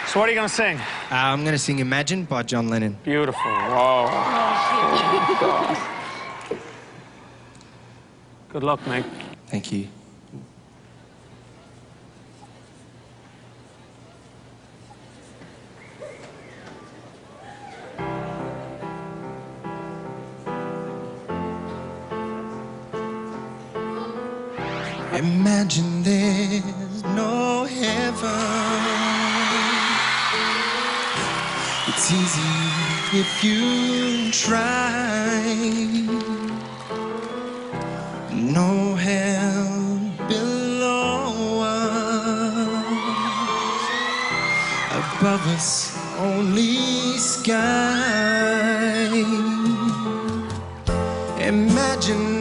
So 0.07 0.21
what 0.21 0.29
are 0.29 0.31
you 0.31 0.37
gonna 0.37 0.47
sing? 0.47 0.77
Uh, 0.77 1.15
I'm 1.15 1.41
going 1.41 1.51
to 1.51 1.59
sing 1.59 1.79
Imagine 1.79 2.23
by 2.23 2.43
John 2.43 2.69
Lennon. 2.69 2.97
Beautiful. 3.03 3.41
Whoa. 3.51 4.07
Good 8.57 8.63
luck, 8.63 8.87
mate. 8.87 9.05
Thank 9.49 9.71
you. 9.71 9.87
Imagine 25.13 26.01
there's 26.01 27.03
no 27.03 27.65
heaven. 27.65 28.23
It's 31.89 32.11
easy 32.11 33.19
if 33.19 33.43
you 33.43 34.31
try. 34.31 36.26
No 38.53 38.95
hell 38.95 39.99
below 40.29 41.61
us. 41.63 42.87
Above 44.95 45.45
us, 45.47 45.97
only 46.17 47.17
sky. 47.17 49.11
Imagine 51.41 52.36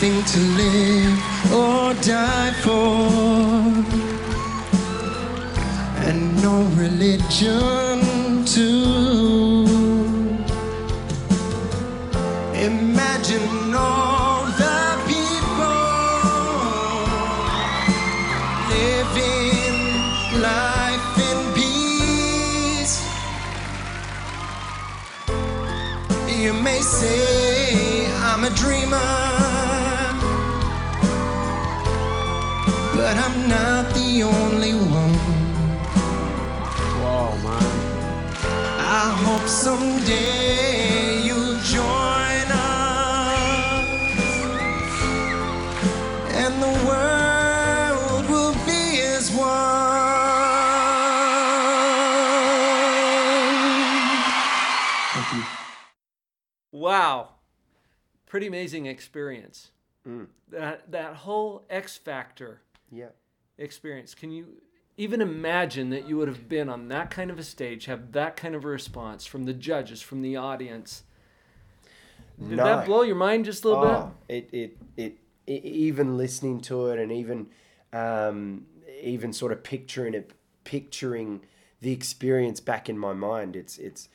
Nothing 0.00 0.22
to 0.26 0.40
live 0.62 1.18
or 1.52 1.92
die 1.94 2.52
for. 2.62 3.00
And 6.06 6.40
no 6.40 6.62
religion 6.76 8.44
to. 8.44 8.68
Imagine 12.54 13.74
all 13.74 14.44
the 14.62 14.82
people 15.08 15.82
living 18.70 19.78
life 20.40 21.18
in 21.28 21.38
peace. 21.58 22.94
You 26.28 26.52
may 26.52 26.80
say 26.82 28.06
I'm 28.22 28.44
a 28.44 28.50
dreamer, 28.50 29.27
but 33.08 33.16
I'm 33.16 33.48
not 33.48 33.94
the 33.94 34.22
only 34.22 34.74
one. 34.74 35.14
Whoa, 37.00 37.36
man. 37.44 37.68
I 38.78 39.04
hope 39.24 39.48
someday 39.48 41.22
you'll 41.22 41.58
join 41.60 42.46
us 42.52 43.88
and 46.42 46.54
the 46.62 46.74
world 46.88 48.24
will 48.28 48.56
be 48.66 49.00
as 49.00 49.30
one. 49.30 49.48
Thank 55.14 55.28
you. 55.32 55.44
Wow. 56.72 57.28
Pretty 58.26 58.48
amazing 58.48 58.84
experience. 58.84 59.70
Mm. 60.06 60.26
That 60.50 60.92
that 60.92 61.14
whole 61.24 61.64
X 61.70 61.96
Factor 61.96 62.60
Yeah. 62.90 63.08
experience. 63.58 64.14
Can 64.14 64.30
you 64.30 64.46
even 64.96 65.20
imagine 65.20 65.90
that 65.90 66.08
you 66.08 66.16
would 66.16 66.28
have 66.28 66.48
been 66.48 66.68
on 66.68 66.88
that 66.88 67.10
kind 67.10 67.30
of 67.30 67.38
a 67.38 67.42
stage, 67.44 67.86
have 67.86 68.12
that 68.12 68.36
kind 68.36 68.54
of 68.54 68.64
a 68.64 68.68
response 68.68 69.26
from 69.26 69.44
the 69.44 69.52
judges, 69.52 70.00
from 70.02 70.22
the 70.22 70.36
audience? 70.36 71.04
Did 72.40 72.58
No. 72.58 72.64
that 72.64 72.86
blow 72.86 73.02
your 73.02 73.16
mind 73.16 73.44
just 73.44 73.64
a 73.64 73.68
little 73.68 73.84
bit? 73.84 73.96
Oh, 73.96 74.12
it, 74.28 74.48
it, 74.52 74.76
it, 74.96 75.18
e- 75.46 75.52
even 75.64 76.16
listening 76.16 76.60
to 76.62 76.86
it 76.86 76.98
and 76.98 77.10
even, 77.12 77.48
um, 77.92 78.66
even 79.02 79.32
sort 79.32 79.52
of 79.52 79.62
picturing 79.62 80.14
it, 80.14 80.32
picturing 80.64 81.42
the 81.80 81.92
experience 81.92 82.60
back 82.60 82.88
in 82.88 82.98
my 82.98 83.12
mind, 83.12 83.56
it's, 83.56 83.78
it's, 83.78 84.08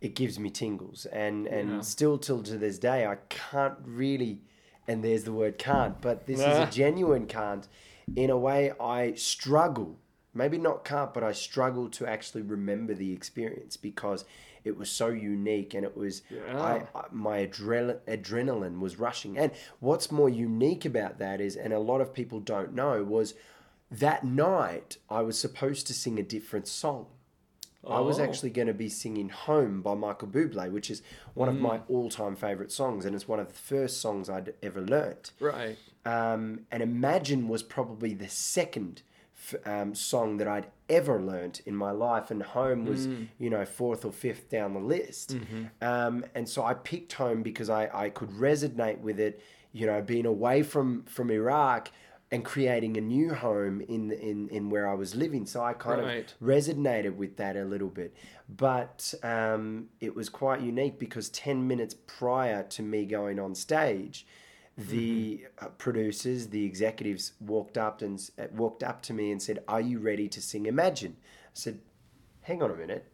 it 0.00 0.14
gives 0.14 0.38
me 0.38 0.48
tingles. 0.50 1.06
And, 1.06 1.46
and 1.46 1.70
Yeah. 1.70 1.80
still 1.80 2.18
till 2.18 2.42
to 2.44 2.56
this 2.56 2.78
day, 2.78 3.06
I 3.06 3.16
can't 3.28 3.74
really, 3.84 4.40
and 4.86 5.02
there's 5.04 5.24
the 5.24 5.32
word 5.32 5.58
can't, 5.58 6.00
but 6.00 6.26
this 6.26 6.40
is 6.40 6.58
a 6.58 6.66
genuine 6.70 7.26
can't. 7.26 7.66
In 8.16 8.30
a 8.30 8.36
way, 8.38 8.72
I 8.80 9.14
struggle, 9.14 9.98
maybe 10.34 10.58
not 10.58 10.84
can't, 10.84 11.12
but 11.14 11.22
I 11.22 11.32
struggle 11.32 11.88
to 11.90 12.06
actually 12.06 12.42
remember 12.42 12.94
the 12.94 13.12
experience 13.12 13.76
because 13.76 14.24
it 14.64 14.76
was 14.76 14.90
so 14.90 15.08
unique 15.08 15.72
and 15.74 15.84
it 15.84 15.96
was, 15.96 16.22
Yeah. 16.30 16.60
I, 16.60 16.98
I- 16.98 17.04
my 17.12 17.46
adrenaline 17.46 18.00
adrenaline 18.06 18.80
was 18.80 18.98
rushing. 18.98 19.38
And 19.38 19.52
what's 19.80 20.10
more 20.10 20.28
unique 20.28 20.84
about 20.84 21.18
that 21.18 21.40
is, 21.40 21.56
and 21.56 21.72
a 21.72 21.78
lot 21.78 22.00
of 22.00 22.12
people 22.12 22.40
don't 22.40 22.74
know, 22.74 23.02
was 23.04 23.34
that 23.90 24.24
night 24.24 24.98
I 25.08 25.22
was 25.22 25.38
supposed 25.38 25.86
to 25.86 25.94
sing 25.94 26.18
a 26.18 26.22
different 26.22 26.68
song. 26.68 27.06
I 27.88 28.00
was 28.00 28.18
Oh. 28.20 28.24
actually 28.24 28.50
going 28.50 28.68
to 28.68 28.74
be 28.74 28.88
singing 28.88 29.28
Home 29.30 29.80
by 29.82 29.94
Michael 29.94 30.28
Bublé, 30.28 30.70
which 30.70 30.90
is 30.90 31.02
one 31.34 31.48
of 31.48 31.54
Mm. 31.56 31.60
my 31.60 31.80
all 31.88 32.10
time 32.10 32.36
favorite 32.36 32.70
songs. 32.72 33.04
And 33.04 33.14
it's 33.14 33.26
one 33.28 33.40
of 33.40 33.48
the 33.48 33.54
first 33.54 34.00
songs 34.00 34.28
I'd 34.28 34.54
ever 34.62 34.80
learnt. 34.80 35.32
Right. 35.40 35.76
Um, 36.04 36.66
and 36.70 36.82
Imagine 36.82 37.48
was 37.48 37.62
probably 37.62 38.14
the 38.14 38.28
second 38.28 39.02
f- 39.36 39.66
um, 39.66 39.94
song 39.94 40.36
that 40.38 40.48
I'd 40.48 40.66
ever 40.88 41.20
learnt 41.20 41.60
in 41.60 41.74
my 41.76 41.90
life. 41.92 42.30
And 42.30 42.42
Home 42.42 42.84
was, 42.86 43.06
Mm. 43.06 43.28
you 43.38 43.50
know, 43.50 43.64
fourth 43.64 44.04
or 44.04 44.12
fifth 44.12 44.48
down 44.50 44.74
the 44.74 44.80
list. 44.80 45.34
Mm-hmm. 45.36 45.64
Um, 45.80 46.24
and 46.34 46.48
so 46.48 46.64
I 46.64 46.74
picked 46.74 47.12
Home 47.14 47.42
because 47.42 47.70
I, 47.70 47.88
I 47.92 48.10
could 48.10 48.30
resonate 48.30 48.98
with 49.00 49.18
it, 49.20 49.40
you 49.72 49.86
know, 49.86 50.02
being 50.02 50.26
away 50.26 50.62
from, 50.62 51.04
from 51.04 51.30
Iraq 51.30 51.90
and 52.30 52.44
creating 52.44 52.96
a 52.96 53.00
new 53.00 53.32
home 53.32 53.80
in, 53.82 54.12
in, 54.12 54.48
in 54.50 54.68
where 54.70 54.86
I 54.88 54.94
was 54.94 55.14
living. 55.14 55.46
So 55.46 55.64
I 55.64 55.72
kind 55.72 56.02
Right. 56.02 56.34
of 56.40 56.46
resonated 56.46 57.16
with 57.16 57.36
that 57.36 57.56
a 57.56 57.64
little 57.64 57.88
bit. 57.88 58.14
But 58.48 59.14
um, 59.22 59.88
it 60.00 60.14
was 60.14 60.28
quite 60.28 60.60
unique 60.60 60.98
because 60.98 61.30
10 61.30 61.66
minutes 61.66 61.94
prior 62.06 62.62
to 62.64 62.82
me 62.82 63.06
going 63.06 63.38
on 63.38 63.54
stage, 63.54 64.26
the 64.76 65.46
uh, 65.60 65.68
producers, 65.70 66.48
the 66.48 66.64
executives 66.64 67.32
walked 67.40 67.76
up 67.76 68.00
and 68.00 68.30
uh, 68.38 68.44
walked 68.54 68.82
up 68.84 69.02
to 69.02 69.12
me 69.12 69.32
and 69.32 69.42
said, 69.42 69.64
"Are 69.66 69.80
you 69.80 69.98
ready 69.98 70.28
to 70.28 70.40
sing 70.40 70.66
Imagine?" 70.66 71.16
I 71.20 71.50
said, 71.54 71.80
"Hang 72.42 72.62
on 72.62 72.70
a 72.70 72.76
minute. 72.76 73.04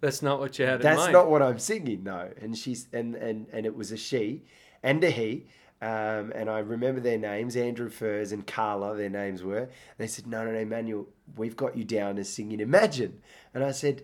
That's 0.00 0.22
not 0.22 0.40
what 0.40 0.58
you 0.58 0.64
had 0.66 0.76
in 0.76 0.82
That's 0.82 1.12
not 1.12 1.30
what 1.30 1.40
I'm 1.40 1.60
singing, 1.60 2.02
no." 2.02 2.32
And 2.40 2.58
she's 2.58 2.88
and 2.92 3.14
and 3.14 3.46
and 3.52 3.64
it 3.64 3.76
was 3.76 3.92
a 3.92 3.96
she 3.96 4.42
and 4.82 5.02
a 5.04 5.10
he. 5.10 5.46
Um, 5.80 6.32
and 6.34 6.50
I 6.50 6.58
remember 6.58 7.00
their 7.00 7.18
names, 7.18 7.56
Andrew 7.56 7.88
Furs 7.88 8.32
and 8.32 8.44
Carla, 8.46 8.96
their 8.96 9.08
names 9.08 9.44
were. 9.44 9.68
They 9.96 10.08
said, 10.08 10.26
No, 10.26 10.44
no, 10.44 10.50
no, 10.50 10.64
Manuel, 10.64 11.06
we've 11.36 11.56
got 11.56 11.76
you 11.76 11.84
down 11.84 12.18
as 12.18 12.28
singing 12.28 12.60
Imagine. 12.60 13.20
And 13.54 13.62
I 13.64 13.70
said, 13.70 14.02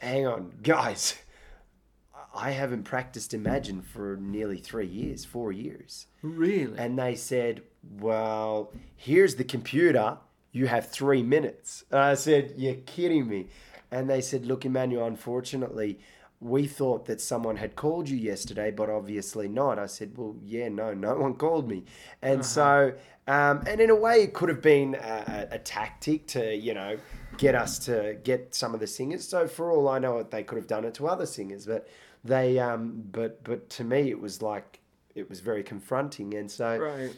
Hang 0.00 0.26
on, 0.26 0.52
guys. 0.62 1.14
I 2.34 2.50
haven't 2.50 2.82
practiced 2.82 3.32
Imagine 3.34 3.80
for 3.82 4.16
nearly 4.20 4.58
three 4.58 4.86
years, 4.86 5.24
four 5.24 5.52
years. 5.52 6.06
really. 6.22 6.76
And 6.76 6.98
they 6.98 7.14
said, 7.14 7.62
Well, 8.00 8.72
here's 8.96 9.36
the 9.36 9.44
computer. 9.44 10.18
You 10.52 10.66
have 10.66 10.88
three 10.88 11.22
minutes. 11.22 11.84
And 11.90 12.00
I 12.00 12.14
said, 12.14 12.54
You're 12.56 12.74
kidding 12.74 13.28
me. 13.28 13.46
And 13.92 14.10
they 14.10 14.20
said, 14.20 14.44
Look, 14.44 14.64
Emmanuel, 14.66 15.06
unfortunately, 15.06 16.00
we 16.46 16.66
thought 16.66 17.06
that 17.06 17.20
someone 17.20 17.56
had 17.56 17.74
called 17.74 18.08
you 18.08 18.16
yesterday, 18.16 18.70
but 18.70 18.88
obviously 18.88 19.48
not. 19.48 19.78
I 19.78 19.86
said, 19.86 20.16
Well, 20.16 20.36
yeah, 20.42 20.68
no, 20.68 20.94
no 20.94 21.16
one 21.16 21.34
called 21.34 21.68
me. 21.68 21.84
And 22.22 22.44
so, 22.44 22.94
um, 23.26 23.64
and 23.66 23.80
in 23.80 23.90
a 23.90 23.94
way, 23.94 24.22
it 24.22 24.32
could 24.32 24.48
have 24.48 24.62
been 24.62 24.94
a, 24.94 25.48
a 25.52 25.58
tactic 25.58 26.26
to, 26.28 26.54
you 26.54 26.74
know, 26.74 26.96
get 27.36 27.54
us 27.54 27.78
to 27.86 28.16
get 28.22 28.54
some 28.54 28.74
of 28.74 28.80
the 28.80 28.86
singers. 28.86 29.26
So, 29.26 29.48
for 29.48 29.70
all 29.72 29.88
I 29.88 29.98
know, 29.98 30.22
they 30.22 30.44
could 30.44 30.56
have 30.56 30.68
done 30.68 30.84
it 30.84 30.94
to 30.94 31.08
other 31.08 31.26
singers. 31.26 31.66
But 31.66 31.88
they, 32.24 32.58
um, 32.58 33.02
but, 33.10 33.42
but 33.42 33.68
to 33.70 33.84
me, 33.84 34.10
it 34.10 34.20
was 34.20 34.40
like, 34.40 34.80
it 35.14 35.28
was 35.28 35.40
very 35.40 35.62
confronting. 35.62 36.34
And 36.34 36.50
so, 36.50 36.78
right. 36.78 37.12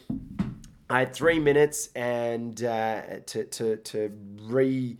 I 0.89 0.99
had 0.99 1.13
three 1.13 1.37
minutes 1.37 1.89
and 1.95 2.63
uh, 2.63 3.01
to 3.27 3.43
to 3.43 3.75
to 3.77 4.11
re 4.41 4.97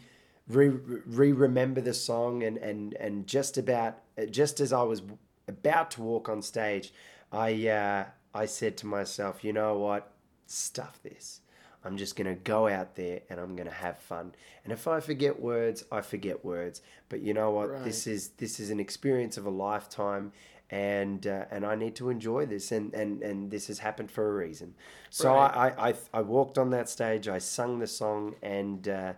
re 0.47 0.67
re 0.67 1.31
remember 1.31 1.81
the 1.81 1.95
song 1.95 2.43
and 2.43 2.57
and 2.57 2.93
and 2.95 3.25
just 3.25 3.57
about 3.57 3.97
just 4.25 4.59
as 4.59 4.73
I 4.73 4.83
was 4.83 5.01
about 5.47 5.91
to 5.91 6.01
walk 6.01 6.29
on 6.29 6.41
stage, 6.41 6.93
I 7.31 7.67
uh, 7.67 8.05
I 8.33 8.45
said 8.45 8.77
to 8.77 8.87
myself, 8.87 9.43
you 9.43 9.53
know 9.53 9.77
what, 9.77 10.11
stuff 10.47 10.99
this. 11.03 11.41
I'm 11.83 11.95
just 11.95 12.15
gonna 12.15 12.35
go 12.35 12.67
out 12.67 12.95
there 12.95 13.21
and 13.29 13.39
I'm 13.39 13.55
gonna 13.55 13.71
have 13.71 13.97
fun. 13.99 14.33
And 14.63 14.73
if 14.73 14.87
I 14.87 14.99
forget 14.99 15.39
words, 15.39 15.85
I 15.91 16.01
forget 16.01 16.43
words. 16.43 16.81
But 17.07 17.21
you 17.21 17.33
know 17.33 17.51
what? 17.51 17.69
This 17.83 18.05
is 18.07 18.29
this 18.37 18.59
is 18.59 18.69
an 18.69 18.79
experience 18.79 19.37
of 19.37 19.45
a 19.45 19.49
lifetime, 19.49 20.33
and 20.69 21.25
uh, 21.25 21.45
and 21.49 21.65
I 21.65 21.75
need 21.75 21.95
to 21.95 22.09
enjoy 22.09 22.45
this. 22.45 22.71
And, 22.73 22.93
and 22.93 23.23
and 23.23 23.49
this 23.49 23.67
has 23.67 23.79
happened 23.79 24.11
for 24.11 24.27
a 24.29 24.33
reason. 24.45 24.75
So 25.09 25.33
Right. 25.33 25.73
I, 25.77 25.89
I 25.89 25.93
I 26.13 26.21
walked 26.21 26.57
on 26.57 26.69
that 26.71 26.89
stage. 26.89 27.29
I 27.29 27.37
sung 27.37 27.79
the 27.79 27.87
song, 27.87 28.35
and 28.41 28.87
uh, 28.87 29.13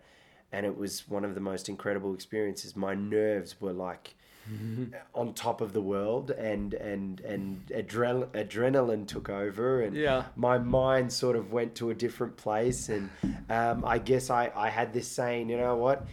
and 0.51 0.65
it 0.65 0.77
was 0.77 1.09
one 1.09 1.25
of 1.25 1.33
the 1.33 1.41
most 1.41 1.67
incredible 1.67 2.13
experiences. 2.13 2.75
My 2.75 2.93
nerves 2.93 3.59
were 3.59 3.73
like 3.73 4.13
on 5.15 5.33
top 5.33 5.61
of 5.61 5.73
the 5.73 5.81
world 5.81 6.31
and 6.31 6.73
and 6.73 7.19
and 7.21 7.61
adrenal, 7.73 8.25
adrenaline 8.33 9.07
took 9.07 9.29
over 9.29 9.81
and 9.81 9.95
Yeah. 9.95 10.23
my 10.35 10.57
mind 10.57 11.13
sort 11.13 11.35
of 11.35 11.51
went 11.51 11.75
to 11.75 11.89
a 11.89 11.93
different 11.95 12.37
place 12.37 12.89
and 12.89 13.09
um, 13.49 13.83
I 13.85 13.97
guess 13.99 14.29
I, 14.29 14.51
I 14.55 14.69
had 14.69 14.93
this 14.93 15.07
saying 15.07 15.49
you 15.49 15.57
know 15.57 15.75
what? 15.75 16.05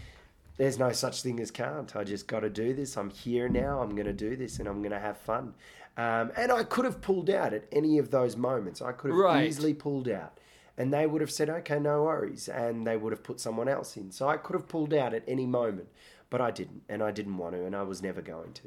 There's 0.56 0.78
no 0.78 0.90
such 0.92 1.22
thing 1.22 1.38
as 1.40 1.50
can't. 1.52 1.94
I 1.94 2.02
just 2.02 2.26
got 2.26 2.40
to 2.40 2.50
do 2.50 2.74
this. 2.74 2.96
I'm 2.96 3.10
here 3.10 3.48
now. 3.48 3.80
I'm 3.80 3.90
going 3.90 4.06
to 4.06 4.12
do 4.12 4.34
this 4.34 4.58
and 4.58 4.66
I'm 4.68 4.80
going 4.80 4.90
to 4.90 4.98
have 4.98 5.16
fun. 5.16 5.54
Um, 5.96 6.32
and 6.36 6.50
I 6.50 6.64
could 6.64 6.84
have 6.84 7.00
pulled 7.00 7.30
out 7.30 7.52
at 7.54 7.64
any 7.70 7.98
of 7.98 8.10
those 8.10 8.36
moments. 8.36 8.82
I 8.82 8.90
could 8.92 9.10
have 9.12 9.18
Right. 9.20 9.46
easily 9.46 9.72
pulled 9.74 10.08
out 10.08 10.38
and 10.76 10.92
they 10.92 11.06
would 11.06 11.20
have 11.20 11.30
said 11.30 11.48
okay 11.50 11.78
no 11.80 12.04
worries 12.04 12.48
and 12.48 12.86
they 12.86 12.96
would 12.96 13.12
have 13.12 13.22
put 13.22 13.38
someone 13.40 13.68
else 13.68 13.96
in. 13.96 14.10
So 14.10 14.28
I 14.28 14.36
could 14.36 14.54
have 14.54 14.68
pulled 14.68 14.92
out 14.94 15.14
at 15.14 15.22
any 15.28 15.46
moment 15.46 15.88
but 16.30 16.40
I 16.40 16.50
didn't 16.50 16.82
and 16.88 17.02
I 17.02 17.10
didn't 17.10 17.38
want 17.38 17.54
to 17.54 17.64
and 17.64 17.74
I 17.74 17.82
was 17.82 18.02
never 18.02 18.20
going 18.20 18.52
to. 18.54 18.62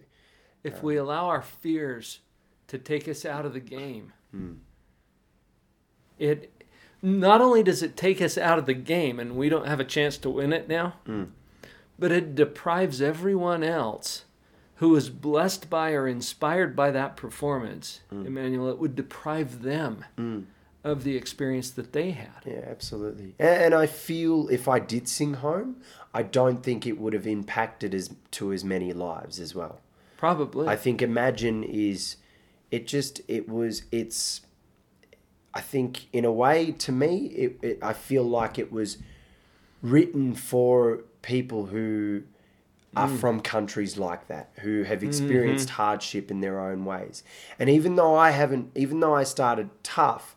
If 0.63 0.75
uh, 0.75 0.79
we 0.83 0.97
allow 0.97 1.27
our 1.27 1.41
fears 1.41 2.19
to 2.67 2.77
take 2.77 3.07
us 3.07 3.25
out 3.25 3.45
of 3.45 3.53
the 3.53 3.59
game, 3.59 4.13
hmm. 4.31 4.53
it 6.19 6.65
not 7.01 7.41
only 7.41 7.63
does 7.63 7.81
it 7.81 7.97
take 7.97 8.21
us 8.21 8.37
out 8.37 8.59
of 8.59 8.65
the 8.65 8.73
game 8.73 9.19
and 9.19 9.35
we 9.35 9.49
don't 9.49 9.67
have 9.67 9.79
a 9.79 9.85
chance 9.85 10.17
to 10.19 10.29
win 10.29 10.53
it 10.53 10.67
now, 10.67 10.95
hmm. 11.05 11.25
but 11.97 12.11
it 12.11 12.35
deprives 12.35 13.01
everyone 13.01 13.63
else 13.63 14.25
who 14.75 14.95
is 14.95 15.09
blessed 15.09 15.69
by 15.69 15.91
or 15.91 16.07
inspired 16.07 16.75
by 16.75 16.89
that 16.91 17.15
performance, 17.15 18.01
hmm. 18.09 18.25
Emmanuel, 18.25 18.69
it 18.69 18.79
would 18.79 18.95
deprive 18.95 19.61
them 19.61 20.05
of 20.83 21.03
the 21.03 21.15
experience 21.15 21.69
that 21.71 21.93
they 21.93 22.11
had. 22.11 22.43
Yeah, 22.45 22.65
absolutely. 22.67 23.35
And, 23.37 23.63
and 23.63 23.73
I 23.75 23.85
feel 23.85 24.47
if 24.49 24.67
I 24.67 24.79
did 24.79 25.07
sing 25.07 25.35
home, 25.35 25.77
I 26.13 26.23
don't 26.23 26.63
think 26.63 26.87
it 26.87 26.99
would 26.99 27.13
have 27.13 27.27
impacted 27.27 27.93
as 27.93 28.13
to 28.31 28.51
as 28.51 28.63
many 28.63 28.93
lives 28.93 29.39
as 29.39 29.53
well. 29.53 29.79
Probably. 30.17 30.67
I 30.67 30.75
think 30.75 31.01
Imagine 31.01 31.63
is 31.63 32.17
it 32.69 32.87
just 32.87 33.21
it 33.27 33.49
was 33.49 33.83
it's 33.91 34.41
I 35.53 35.61
think 35.61 36.07
in 36.13 36.25
a 36.25 36.31
way 36.31 36.71
to 36.71 36.91
me 36.91 37.25
it, 37.27 37.59
it 37.61 37.79
I 37.81 37.93
feel 37.93 38.23
like 38.23 38.57
it 38.57 38.71
was 38.71 38.97
written 39.81 40.35
for 40.35 41.01
people 41.21 41.67
who 41.67 42.23
are 42.95 43.07
mm. 43.07 43.17
from 43.17 43.39
countries 43.39 43.97
like 43.97 44.27
that 44.27 44.51
who 44.59 44.83
have 44.83 44.99
mm-hmm. 44.99 45.07
experienced 45.07 45.71
hardship 45.71 46.29
in 46.29 46.41
their 46.41 46.59
own 46.59 46.85
ways. 46.85 47.23
And 47.57 47.69
even 47.69 47.95
though 47.95 48.15
I 48.15 48.31
haven't 48.31 48.71
even 48.75 48.99
though 48.99 49.15
I 49.15 49.23
started 49.23 49.69
tough 49.83 50.35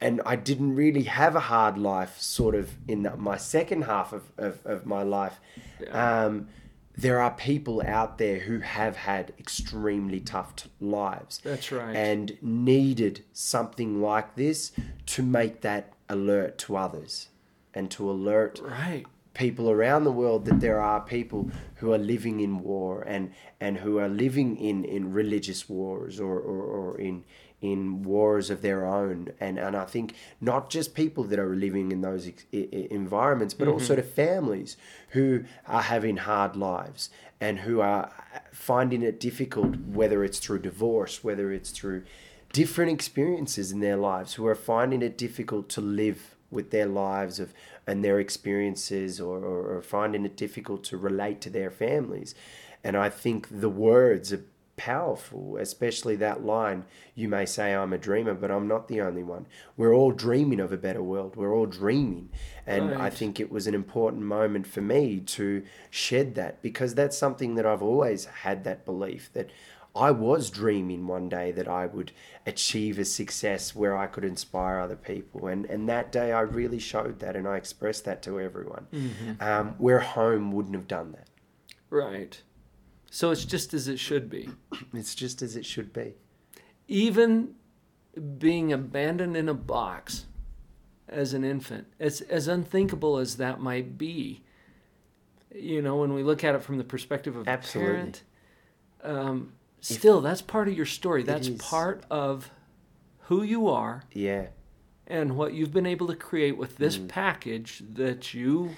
and 0.00 0.20
I 0.24 0.36
didn't 0.36 0.74
really 0.74 1.02
have 1.02 1.36
a 1.36 1.40
hard 1.40 1.76
life 1.76 2.20
sort 2.20 2.54
of 2.54 2.70
in 2.88 3.02
the, 3.02 3.16
my 3.16 3.36
second 3.36 3.82
half 3.82 4.12
of, 4.12 4.22
of, 4.38 4.64
of 4.64 4.86
my 4.86 5.02
life 5.02 5.38
um, 5.92 6.48
there 6.96 7.20
are 7.20 7.30
people 7.30 7.82
out 7.86 8.18
there 8.18 8.40
who 8.40 8.58
have 8.58 8.96
had 8.96 9.32
extremely 9.38 10.20
tough 10.20 10.56
t- 10.56 10.70
lives 10.80 11.40
That's 11.42 11.72
right. 11.72 11.96
and 11.96 12.36
needed 12.42 13.24
something 13.32 14.02
like 14.02 14.34
this 14.34 14.72
to 15.06 15.22
make 15.22 15.62
that 15.62 15.92
alert 16.08 16.58
to 16.58 16.76
others 16.76 17.28
and 17.72 17.90
to 17.92 18.10
alert 18.10 18.60
right. 18.62 19.06
People 19.40 19.70
around 19.70 20.04
the 20.04 20.12
world 20.12 20.44
that 20.44 20.60
there 20.60 20.78
are 20.78 21.00
people 21.00 21.50
who 21.76 21.94
are 21.94 21.98
living 22.14 22.40
in 22.40 22.62
war 22.62 23.00
and 23.14 23.32
and 23.58 23.78
who 23.78 23.98
are 23.98 24.08
living 24.08 24.54
in 24.58 24.84
in 24.84 25.12
religious 25.12 25.66
wars 25.66 26.20
or 26.20 26.38
or, 26.38 26.62
or 26.62 27.00
in 27.00 27.24
in 27.62 28.02
wars 28.02 28.50
of 28.50 28.60
their 28.60 28.84
own. 28.84 29.30
And 29.40 29.58
and 29.58 29.74
I 29.74 29.86
think 29.86 30.14
not 30.42 30.68
just 30.68 30.94
people 30.94 31.24
that 31.24 31.38
are 31.38 31.54
living 31.54 31.90
in 31.90 32.02
those 32.02 32.28
ex- 32.28 32.44
environments 32.52 33.54
but 33.54 33.66
also 33.66 33.94
mm-hmm. 33.94 34.02
to 34.02 34.14
families 34.26 34.76
who 35.10 35.44
are 35.66 35.86
having 35.94 36.18
hard 36.18 36.54
lives 36.54 37.08
and 37.40 37.60
who 37.60 37.80
are 37.80 38.12
finding 38.52 39.02
it 39.02 39.18
difficult 39.18 39.76
whether 40.00 40.22
it's 40.22 40.38
through 40.38 40.58
divorce 40.58 41.24
whether 41.24 41.50
it's 41.50 41.70
through 41.70 42.02
different 42.52 42.90
experiences 42.92 43.72
in 43.72 43.80
their 43.80 43.96
lives 43.96 44.34
who 44.34 44.46
are 44.46 44.60
finding 44.72 45.00
it 45.02 45.16
difficult 45.16 45.68
to 45.70 45.80
live 45.80 46.36
with 46.50 46.70
their 46.70 46.86
lives 46.86 47.38
of 47.38 47.54
and 47.90 48.04
their 48.04 48.20
experiences 48.20 49.20
or, 49.20 49.38
or, 49.38 49.76
or 49.76 49.82
finding 49.82 50.24
it 50.24 50.36
difficult 50.36 50.84
to 50.84 50.96
relate 50.96 51.40
to 51.40 51.50
their 51.50 51.70
families. 51.70 52.34
And 52.84 52.96
i 52.96 53.10
think 53.10 53.48
the 53.50 53.68
words 53.68 54.32
are 54.32 54.44
powerful 54.76 55.58
especially 55.58 56.16
that 56.16 56.42
line 56.42 56.86
you 57.14 57.28
may 57.28 57.44
say 57.44 57.74
i'm 57.74 57.92
a 57.92 57.98
dreamer 57.98 58.32
but 58.32 58.50
i'm 58.50 58.66
not 58.66 58.88
the 58.88 58.98
only 59.02 59.22
one. 59.22 59.44
We're 59.76 59.92
all 59.92 60.10
dreaming 60.10 60.58
of 60.58 60.72
a 60.72 60.78
better 60.78 61.02
world. 61.02 61.36
We're 61.36 61.54
all 61.54 61.66
dreaming. 61.66 62.30
And 62.66 62.94
i 62.94 63.10
think 63.10 63.38
it 63.38 63.52
was 63.52 63.66
an 63.66 63.74
important 63.74 64.22
moment 64.22 64.66
for 64.66 64.80
me 64.80 65.20
to 65.36 65.62
shed 65.90 66.34
that 66.36 66.62
because 66.62 66.94
that's 66.94 67.18
something 67.18 67.56
that 67.56 67.66
i've 67.66 67.82
always 67.82 68.24
had 68.46 68.64
that 68.64 68.86
belief 68.86 69.30
that 69.34 69.50
I 69.94 70.10
was 70.12 70.50
dreaming 70.50 71.06
one 71.06 71.28
day 71.28 71.50
that 71.52 71.66
I 71.68 71.86
would 71.86 72.12
achieve 72.46 72.98
a 72.98 73.04
success 73.04 73.74
where 73.74 73.96
I 73.96 74.06
could 74.06 74.24
inspire 74.24 74.78
other 74.78 74.96
people. 74.96 75.48
And, 75.48 75.66
and 75.66 75.88
that 75.88 76.12
day 76.12 76.32
I 76.32 76.40
really 76.40 76.78
showed 76.78 77.18
that 77.20 77.34
and 77.36 77.48
I 77.48 77.56
expressed 77.56 78.04
that 78.04 78.22
to 78.22 78.40
everyone. 78.40 78.86
Um, 79.40 79.74
where 79.78 80.00
home 80.00 80.52
wouldn't 80.52 80.74
have 80.74 80.86
done 80.86 81.12
that. 81.12 81.28
Right. 81.90 82.40
So 83.10 83.32
it's 83.32 83.44
just 83.44 83.74
as 83.74 83.88
it 83.88 83.98
should 83.98 84.30
be. 84.30 84.48
It's 84.94 85.14
just 85.14 85.42
as 85.42 85.56
it 85.56 85.66
should 85.66 85.92
be. 85.92 86.14
Even 86.86 87.54
being 88.38 88.72
abandoned 88.72 89.36
in 89.36 89.48
a 89.48 89.54
box 89.54 90.26
as 91.08 91.32
an 91.34 91.44
infant, 91.44 91.86
as 91.98 92.20
as 92.22 92.48
unthinkable 92.48 93.18
as 93.18 93.36
that 93.36 93.60
might 93.60 93.98
be, 93.98 94.42
you 95.54 95.82
know, 95.82 95.96
when 95.96 96.14
we 96.14 96.22
look 96.22 96.44
at 96.44 96.54
it 96.54 96.62
from 96.62 96.78
the 96.78 96.84
perspective 96.84 97.36
of 97.36 97.48
Absolutely. 97.48 97.90
a 97.90 97.94
parent, 97.94 98.22
um, 99.02 99.52
still 99.80 100.20
that's 100.20 100.42
part 100.42 100.68
of 100.68 100.74
your 100.74 100.86
story. 100.86 101.22
That's 101.22 101.48
part 101.50 102.04
of 102.10 102.50
who 103.24 103.42
you 103.42 103.68
are 103.68 104.04
Yeah. 104.12 104.46
and 105.06 105.36
what 105.36 105.54
you've 105.54 105.72
been 105.72 105.86
able 105.86 106.06
to 106.08 106.16
create 106.16 106.56
with 106.56 106.76
this 106.76 106.98
Mm. 106.98 107.08
package 107.08 107.82
that 107.94 108.34
you 108.34 108.70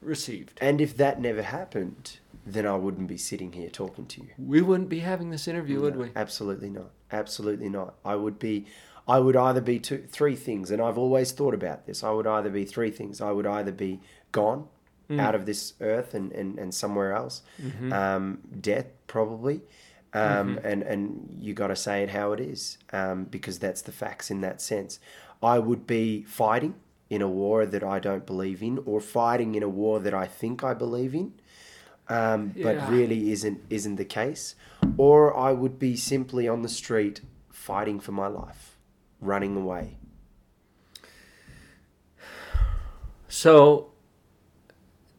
received. 0.00 0.58
And 0.60 0.80
if 0.80 0.96
that 0.96 1.20
never 1.20 1.42
happened, 1.42 2.18
then 2.46 2.66
I 2.66 2.76
wouldn't 2.76 3.08
be 3.08 3.16
sitting 3.18 3.52
here 3.52 3.68
talking 3.68 4.06
to 4.06 4.20
you. 4.22 4.28
We 4.38 4.62
wouldn't 4.62 4.88
be 4.88 5.00
having 5.00 5.30
this 5.30 5.48
interview, 5.48 5.80
would 5.80 5.96
we? 5.96 6.10
Absolutely 6.16 6.70
not. 6.70 6.90
Absolutely 7.10 7.68
not. 7.68 7.94
I 8.04 8.14
would 8.14 8.38
be, 8.38 8.66
I 9.06 9.18
would 9.18 9.36
either 9.36 9.60
be 9.60 9.78
two, 9.78 10.04
three 10.08 10.36
things, 10.36 10.70
and 10.70 10.80
I've 10.80 10.98
always 10.98 11.32
thought 11.32 11.54
about 11.54 11.86
this. 11.86 12.02
I 12.04 12.10
would 12.10 12.26
either 12.26 12.50
be 12.50 12.64
three 12.64 12.90
things. 12.90 13.20
I 13.20 13.32
would 13.32 13.46
either 13.46 13.72
be 13.72 14.00
gone 14.32 14.68
out 15.10 15.34
of 15.34 15.46
this 15.46 15.72
earth 15.80 16.12
and, 16.12 16.30
and, 16.32 16.58
and 16.58 16.74
somewhere 16.74 17.14
else, 17.14 17.40
um, 17.90 18.40
death 18.60 18.86
probably, 19.06 19.62
um, 20.14 20.58
and 20.64 20.82
and 20.82 21.36
you 21.38 21.54
got 21.54 21.68
to 21.68 21.76
say 21.76 22.02
it 22.02 22.10
how 22.10 22.32
it 22.32 22.40
is, 22.40 22.78
um, 22.92 23.24
because 23.24 23.58
that's 23.58 23.82
the 23.82 23.92
facts 23.92 24.30
in 24.30 24.40
that 24.40 24.60
sense. 24.60 24.98
I 25.42 25.58
would 25.58 25.86
be 25.86 26.22
fighting 26.24 26.74
in 27.10 27.22
a 27.22 27.28
war 27.28 27.64
that 27.66 27.82
I 27.82 27.98
don't 27.98 28.26
believe 28.26 28.62
in, 28.62 28.78
or 28.84 29.00
fighting 29.00 29.54
in 29.54 29.62
a 29.62 29.68
war 29.68 30.00
that 30.00 30.14
I 30.14 30.26
think 30.26 30.62
I 30.64 30.74
believe 30.74 31.14
in 31.14 31.32
um, 32.08 32.54
but 32.62 32.76
Yeah. 32.76 32.90
really 32.90 33.30
isn't 33.32 33.60
isn't 33.70 33.96
the 33.96 34.04
case, 34.04 34.54
or 34.96 35.36
I 35.36 35.52
would 35.52 35.78
be 35.78 35.96
simply 35.96 36.48
on 36.48 36.62
the 36.62 36.68
street 36.68 37.20
fighting 37.50 38.00
for 38.00 38.12
my 38.12 38.26
life, 38.26 38.76
running 39.20 39.56
away. 39.56 39.98
So, 43.28 43.90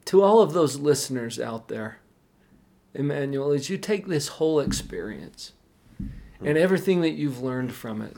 to 0.06 0.24
all 0.24 0.42
of 0.42 0.54
those 0.54 0.80
listeners 0.80 1.40
out 1.40 1.68
there, 1.68 2.00
Emmanuel, 3.00 3.52
as 3.52 3.70
you 3.70 3.78
take 3.78 4.08
this 4.08 4.28
whole 4.28 4.60
experience 4.60 5.54
and 6.44 6.58
everything 6.58 7.02
that 7.02 7.12
you've 7.12 7.42
learned 7.42 7.74
from 7.74 8.02
it, 8.02 8.16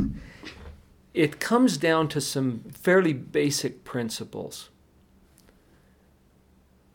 it 1.14 1.40
comes 1.40 1.78
down 1.78 2.08
to 2.10 2.20
some 2.20 2.64
fairly 2.74 3.14
basic 3.14 3.84
principles. 3.84 4.70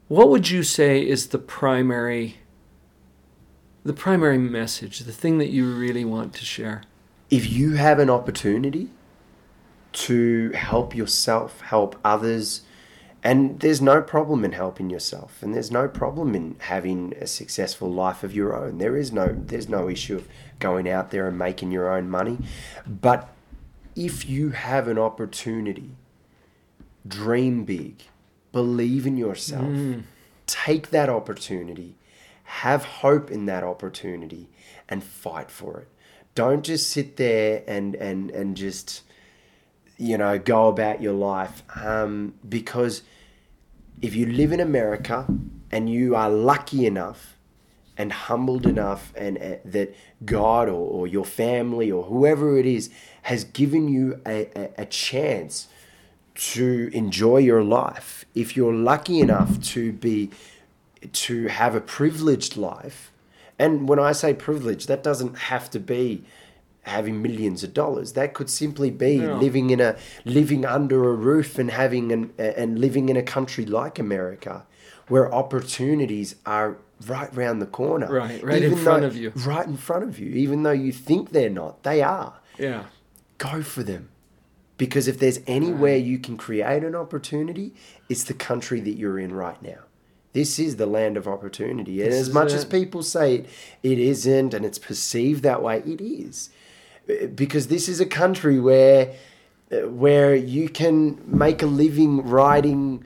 What 0.09 0.29
would 0.31 0.51
you 0.51 0.63
say 0.63 1.07
is 1.07 1.29
the 1.29 1.39
primary 1.39 2.39
the 3.85 3.93
primary 3.93 4.39
message, 4.39 4.99
the 5.01 5.13
thing 5.13 5.39
that 5.39 5.51
you 5.51 5.73
really 5.73 6.05
want 6.05 6.35
to 6.35 6.45
share? 6.45 6.83
If 7.31 7.49
you 7.49 7.75
have 7.75 8.01
an 8.01 8.11
opportunity 8.11 8.89
to 9.93 10.51
help 10.51 10.95
yourself, 10.95 11.61
help 11.61 11.97
others, 12.05 12.63
and 13.27 13.59
there's 13.59 13.83
no 13.83 14.03
problem 14.03 14.45
in 14.45 14.53
helping 14.53 14.89
yourself, 14.89 15.43
and 15.43 15.53
there's 15.53 15.73
no 15.73 15.89
problem 15.89 16.37
in 16.37 16.55
having 16.61 17.13
a 17.21 17.27
successful 17.27 17.93
life 17.93 18.23
of 18.23 18.33
your 18.33 18.55
own. 18.55 18.79
There 18.79 18.97
is 18.97 19.11
no 19.11 19.37
there's 19.37 19.69
no 19.69 19.89
issue 19.89 20.15
of 20.15 20.29
going 20.61 20.89
out 20.89 21.11
there 21.11 21.27
and 21.27 21.37
making 21.37 21.73
your 21.73 21.93
own 21.93 22.09
money, 22.09 22.39
but 22.87 23.29
if 23.97 24.29
you 24.29 24.51
have 24.51 24.87
an 24.87 24.97
opportunity, 24.97 25.97
dream 27.05 27.65
big, 27.65 28.05
believe 28.53 29.09
in 29.09 29.17
yourself, 29.17 29.75
take 30.47 30.91
that 30.91 31.09
opportunity, 31.09 31.97
have 32.45 32.85
hope 32.85 33.29
in 33.29 33.47
that 33.47 33.65
opportunity, 33.65 34.49
and 34.89 35.03
fight 35.03 35.51
for 35.51 35.81
it. 35.81 35.89
Don't 36.37 36.65
just 36.65 36.89
sit 36.91 37.17
there 37.17 37.65
and 37.67 37.97
and 37.97 38.31
and 38.31 38.57
just 38.57 39.03
you 39.99 40.17
know 40.17 40.39
go 40.39 40.69
about 40.69 41.03
your 41.03 41.15
life 41.15 41.65
um, 41.75 42.35
because 42.49 43.03
if 44.03 44.15
you 44.15 44.27
live 44.27 44.53
in 44.53 44.61
America 44.61 45.27
and 45.71 45.91
you 45.91 46.15
are 46.15 46.31
lucky 46.31 46.87
enough 46.87 47.37
and 47.97 48.13
humbled 48.13 48.67
enough 48.67 49.13
and 49.17 49.39
uh, 49.39 49.57
that 49.65 49.95
God 50.25 50.69
or, 50.69 50.73
or 50.73 51.07
your 51.07 51.25
family 51.25 51.91
or 51.91 52.05
whoever 52.05 52.59
it 52.59 52.67
is 52.67 52.91
has 53.23 53.45
given 53.45 53.89
you 53.89 54.21
a, 54.27 54.51
a, 54.55 54.83
a 54.83 54.87
chance 54.87 55.69
to 56.35 56.91
enjoy 56.93 57.39
your 57.39 57.65
life 57.65 58.25
if 58.35 58.57
you're 58.57 58.75
lucky 58.75 59.21
enough 59.21 59.61
to 59.63 59.93
be 59.93 60.31
to 61.13 61.47
have 61.49 61.75
a 61.75 61.81
privileged 61.81 62.57
life 62.57 63.11
and 63.59 63.89
when 63.89 63.99
i 63.99 64.13
say 64.13 64.35
privilege 64.35 64.87
that 64.87 65.03
doesn't 65.03 65.37
have 65.39 65.71
to 65.71 65.81
be 65.81 66.23
having 66.87 67.21
millions 67.21 67.63
of 67.65 67.75
dollars 67.75 68.13
that 68.13 68.33
could 68.33 68.49
simply 68.49 68.91
be 68.91 69.17
Yeah. 69.17 69.35
living 69.37 69.71
in 69.71 69.81
a 69.81 69.97
living 70.25 70.65
under 70.65 71.09
a 71.11 71.15
roof 71.15 71.59
and 71.59 71.71
having 71.71 72.13
an 72.13 72.33
and 72.39 72.79
living 72.79 73.09
in 73.09 73.17
a 73.17 73.23
country 73.23 73.65
like 73.67 73.99
america 73.99 74.65
where 75.09 75.33
opportunities 75.35 76.37
are 76.47 76.77
right 77.07 77.35
round 77.37 77.61
the 77.61 77.67
corner 77.67 78.11
Right, 78.11 78.43
right 78.43 78.63
in 78.63 78.73
Even 78.73 78.79
front 78.85 79.01
though- 79.03 79.09
of 79.09 79.17
you. 79.17 79.33
right 79.35 79.67
in 79.67 79.77
front 79.77 80.05
of 80.05 80.19
you 80.19 80.31
even 80.31 80.63
though 80.63 80.71
you 80.87 80.93
think 80.93 81.31
they're 81.31 81.51
not 81.51 81.83
they 81.83 82.03
are 82.03 82.35
Yeah. 82.59 82.85
go 83.39 83.63
for 83.63 83.83
them. 83.83 84.09
Because 84.79 85.09
if 85.09 85.19
there's 85.19 85.41
anywhere 85.47 85.99
mm. 85.99 86.05
you 86.07 86.19
can 86.19 86.37
create 86.37 86.85
an 86.85 86.95
opportunity, 86.95 87.73
it's 88.11 88.25
the 88.25 88.35
country 88.35 88.79
that 88.81 88.97
you're 88.99 89.19
in 89.19 89.33
right 89.33 89.61
now. 89.63 89.81
This 90.35 90.59
is 90.59 90.77
the 90.77 90.85
land 90.85 91.17
of 91.17 91.27
opportunity. 91.27 92.03
And 92.03 92.13
This 92.13 92.21
as 92.29 92.33
much 92.35 92.53
as 92.53 92.67
people 92.67 93.03
say 93.03 93.37
it, 93.37 93.47
it 93.83 93.99
isn't 93.99 94.53
and 94.53 94.67
it's 94.67 94.79
perceived 94.79 95.43
that 95.45 95.63
way, 95.63 95.83
it 95.87 96.03
is. 96.03 96.51
Because 97.35 97.69
this 97.69 97.89
is 97.89 98.01
a 98.01 98.07
country 98.07 98.59
where 98.59 99.15
where 99.71 100.35
you 100.35 100.69
can 100.69 101.21
make 101.27 101.63
a 101.63 101.67
living 101.67 102.23
riding 102.23 103.05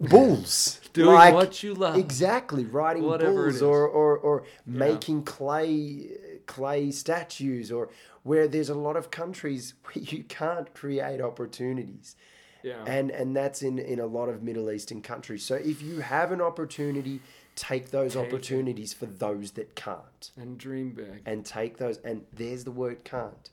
bulls. 0.00 0.80
Doing 0.92 1.34
what 1.34 1.62
you 1.62 1.74
love. 1.74 1.96
Exactly, 1.96 2.64
riding 2.64 3.04
Whatever 3.04 3.44
bulls 3.44 3.62
or, 3.62 3.86
or, 3.86 4.18
or 4.18 4.44
making 4.66 5.22
clay 5.22 6.08
clay 6.46 6.90
statues 6.90 7.70
or 7.70 7.90
where 8.24 8.48
there's 8.48 8.70
a 8.70 8.74
lot 8.74 8.96
of 8.96 9.10
countries 9.10 9.74
where 9.84 10.04
you 10.04 10.24
can't 10.24 10.72
create 10.74 11.20
opportunities. 11.20 12.16
Yeah. 12.62 12.82
And 12.86 13.10
and 13.10 13.34
that's 13.34 13.62
in, 13.62 13.78
in 13.78 14.00
a 14.00 14.06
lot 14.06 14.28
of 14.28 14.42
Middle 14.42 14.70
Eastern 14.70 15.00
countries. 15.00 15.44
So 15.44 15.54
if 15.54 15.80
you 15.80 16.00
have 16.00 16.32
an 16.32 16.42
opportunity, 16.42 17.20
take 17.56 17.90
those 17.90 18.14
Take 18.14 18.24
it. 18.24 18.26
opportunities 18.28 18.92
for 18.92 19.06
those 19.06 19.52
that 19.52 19.74
can't 19.74 20.30
and 20.36 20.56
dream 20.58 20.92
big. 20.92 21.22
and 21.26 21.44
take 21.44 21.76
those 21.78 21.98
and 21.98 22.24
there's 22.32 22.64
the 22.64 22.70
word 22.70 23.04
can't 23.04 23.50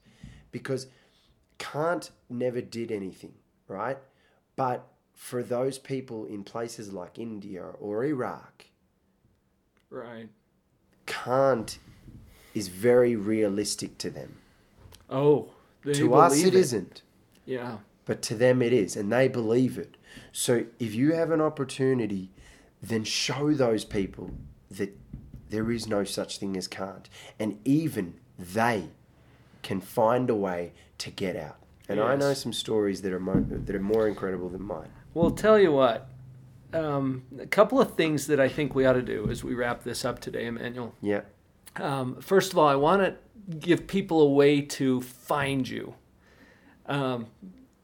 because 0.51 0.88
can't 1.57 2.12
never 2.29 2.62
did 2.62 2.91
anything 2.91 3.33
right 3.67 3.97
but 4.55 4.88
for 5.13 5.41
those 5.43 5.77
people 5.79 6.25
in 6.25 6.43
places 6.43 6.93
like 6.93 7.17
india 7.19 7.63
or 7.79 8.05
iraq 8.05 8.65
Right. 9.89 10.29
can't 11.05 11.77
is 12.53 12.67
very 12.67 13.15
realistic 13.15 13.97
to 13.99 14.10
them 14.10 14.38
Oh, 15.10 15.49
they 15.86 15.93
to 15.93 16.13
us 16.15 16.33
believe 16.33 16.47
it 16.53 16.57
isn't 16.57 17.01
Yeah. 17.45 17.77
but 18.05 18.21
to 18.23 18.36
them 18.36 18.62
it 18.62 18.73
is 18.73 18.95
and 18.95 19.12
they 19.12 19.27
believe 19.27 19.77
it 19.77 19.95
so 20.31 20.65
if 20.79 20.93
you 20.93 21.13
have 21.13 21.31
an 21.31 21.41
opportunity 21.41 22.29
then 22.81 23.03
show 23.03 23.53
those 23.53 23.83
people 23.85 24.31
that 24.71 24.97
there 25.49 25.71
is 25.71 25.87
no 25.87 26.03
such 26.03 26.37
thing 26.39 26.55
as 26.57 26.67
can't 26.67 27.09
and 27.39 27.59
even 27.65 28.13
they 28.37 28.89
can 29.63 29.79
find 29.81 30.29
a 30.29 30.35
way 30.35 30.71
to 30.97 31.09
get 31.09 31.35
out 31.35 31.57
and 31.89 31.99
i 31.99 32.15
know 32.15 32.33
some 32.33 32.53
stories 32.53 33.01
that 33.01 33.11
are 33.13 33.19
mo- 33.19 33.45
that 33.49 33.73
are 33.75 33.79
more 33.79 34.07
incredible 34.07 34.49
than 34.49 34.61
mine 34.61 34.89
Well, 35.13 35.31
tell 35.31 35.57
you 35.59 35.71
what. 35.71 36.07
Um, 36.73 37.23
a 37.39 37.47
couple 37.47 37.79
of 37.79 37.95
things 37.95 38.27
that 38.27 38.39
I 38.41 38.49
think 38.49 38.75
we 38.75 38.85
ought 38.85 38.93
to 38.93 39.01
do 39.01 39.29
as 39.31 39.41
we 39.43 39.55
wrap 39.55 39.83
this 39.83 40.03
up 40.03 40.19
today, 40.19 40.45
Emmanuel. 40.45 40.93
yeah 41.01 41.21
Um, 41.77 42.19
first 42.21 42.51
of 42.51 42.57
all, 42.59 42.67
I 42.67 42.75
want 42.75 43.01
to 43.01 43.15
give 43.55 43.87
people 43.87 44.21
a 44.21 44.29
way 44.29 44.61
to 44.61 44.99
find 45.01 45.67
you. 45.67 45.95
Um, 46.85 47.27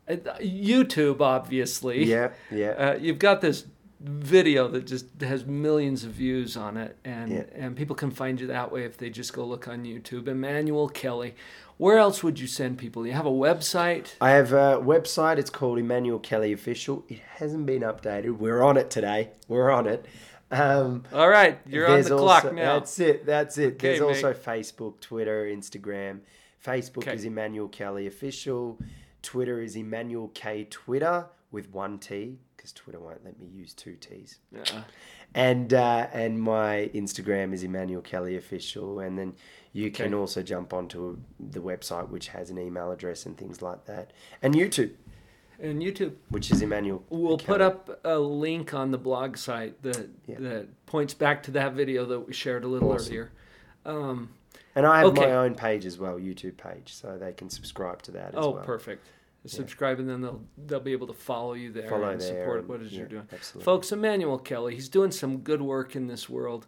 uh, 0.07 0.15
YouTube, 0.41 1.21
obviously. 1.21 2.03
yeah 2.03 2.31
yeah 2.51 2.71
Uh, 2.71 2.97
you've 2.99 3.19
got 3.19 3.39
this 3.41 3.65
video 4.03 4.67
that 4.67 4.85
just 4.85 5.05
has 5.21 5.45
millions 5.45 6.03
of 6.03 6.11
views 6.11 6.57
on 6.57 6.75
it, 6.77 6.97
and 7.05 7.31
Yeah. 7.31 7.43
and 7.53 7.75
people 7.75 7.95
can 7.95 8.11
find 8.11 8.39
you 8.39 8.47
that 8.47 8.71
way 8.71 8.83
if 8.83 8.97
they 8.97 9.09
just 9.09 9.33
go 9.33 9.45
look 9.45 9.67
on 9.67 9.83
YouTube. 9.85 10.27
Emmanuel 10.27 10.89
Kelly. 10.89 11.35
Where 11.77 11.97
else 11.97 12.21
would 12.23 12.39
you 12.39 12.45
send 12.47 12.77
people? 12.77 13.07
You 13.07 13.13
have 13.13 13.25
a 13.25 13.31
website. 13.31 14.13
I 14.21 14.31
have 14.31 14.53
a 14.53 14.79
website. 14.79 15.37
It's 15.37 15.49
called 15.49 15.79
Emmanuel 15.79 16.19
Kelly 16.19 16.53
Official. 16.53 17.03
It 17.09 17.19
hasn't 17.37 17.65
been 17.65 17.81
updated. 17.81 18.37
We're 18.37 18.61
on 18.61 18.77
it 18.77 18.89
today. 18.91 19.31
We're 19.47 19.71
on 19.71 19.87
it. 19.87 20.05
Um, 20.51 21.03
All 21.11 21.29
right, 21.29 21.57
you're 21.65 21.87
on 21.87 22.01
the 22.03 22.13
also- 22.13 22.17
clock 22.19 22.53
now. 22.53 22.77
That's 22.77 22.99
it. 22.99 23.25
That's 23.25 23.57
it. 23.57 23.73
Okay, 23.73 23.87
There's 23.87 24.01
mate. 24.01 24.05
also 24.05 24.33
Facebook, 24.33 24.99
Twitter, 24.99 25.45
Instagram. 25.45 26.19
Facebook 26.63 26.99
Okay. 26.99 27.15
is 27.15 27.25
Emmanuel 27.25 27.67
Kelly 27.69 28.05
Official. 28.05 28.77
Twitter 29.23 29.59
is 29.61 29.75
Emmanuel 29.75 30.29
K 30.35 30.65
Twitter 30.69 31.25
with 31.51 31.71
one 31.71 31.97
T 31.97 32.37
because 32.63 32.71
Twitter 32.71 32.99
won't 32.99 33.23
let 33.25 33.37
me 33.41 33.45
use 33.47 33.73
two 33.73 33.95
T's. 33.95 34.39
Yeah. 34.53 34.83
And 35.35 35.73
uh, 35.73 36.07
and 36.13 36.41
my 36.41 36.89
Instagram 36.93 37.53
is 37.53 37.61
Emmanuel 37.63 38.01
Kelly 38.01 38.37
official, 38.37 38.99
and 39.01 39.19
then 39.19 39.33
you 39.73 39.91
can 39.91 40.13
also 40.13 40.41
jump 40.41 40.73
onto 40.73 41.17
the 41.39 41.59
website, 41.59 42.07
which 42.07 42.29
has 42.29 42.49
an 42.49 42.57
email 42.57 42.89
address 42.91 43.25
and 43.25 43.37
things 43.37 43.61
like 43.61 43.83
that, 43.85 44.11
and 44.41 44.53
YouTube, 44.55 44.91
And 45.59 45.81
YouTube. 45.81 46.13
which 46.29 46.51
is 46.51 46.61
Emmanuel. 46.61 47.03
We'll 47.09 47.37
put 47.37 47.59
up 47.59 47.99
a 48.05 48.17
link 48.17 48.73
on 48.73 48.91
the 48.91 48.97
blog 48.97 49.35
site 49.35 49.81
that 49.83 50.09
Yeah. 50.25 50.37
that 50.39 50.85
points 50.85 51.13
back 51.13 51.43
to 51.43 51.51
that 51.51 51.73
video 51.73 52.05
that 52.05 52.21
we 52.21 52.31
shared 52.31 52.63
a 52.63 52.67
little 52.67 52.91
Awesome. 52.93 53.07
earlier. 53.11 53.31
Um, 53.85 54.29
And 54.75 54.85
I 54.87 54.99
have 54.99 55.07
Okay. 55.07 55.21
my 55.25 55.33
own 55.33 55.53
page 55.55 55.85
as 55.85 55.99
well, 55.99 56.17
YouTube 56.17 56.57
page, 56.57 56.93
so 56.93 57.17
they 57.17 57.33
can 57.33 57.49
subscribe 57.49 58.01
to 58.03 58.11
that 58.11 58.29
as 58.29 58.35
oh, 58.37 58.51
well. 58.51 58.63
perfect. 58.63 59.05
Subscribe 59.45 59.99
and 59.99 60.09
then 60.09 60.21
they'll 60.21 60.41
they'll 60.57 60.79
be 60.79 60.93
able 60.93 61.07
to 61.07 61.13
follow 61.13 61.53
you 61.53 61.71
there 61.71 61.89
Follow 61.89 62.09
and 62.09 62.21
there 62.21 62.27
support 62.43 62.59
and- 62.59 62.67
what 62.69 62.79
it 62.81 62.87
is 62.87 62.93
you're 62.93 63.07
doing. 63.07 63.27
absolutely. 63.33 63.65
Folks, 63.65 63.91
Emmanuel 63.91 64.37
Kelly, 64.39 64.73
he's 64.75 64.87
doing 64.89 65.11
some 65.11 65.37
good 65.39 65.61
work 65.61 65.95
in 65.95 66.07
this 66.07 66.29
world. 66.29 66.65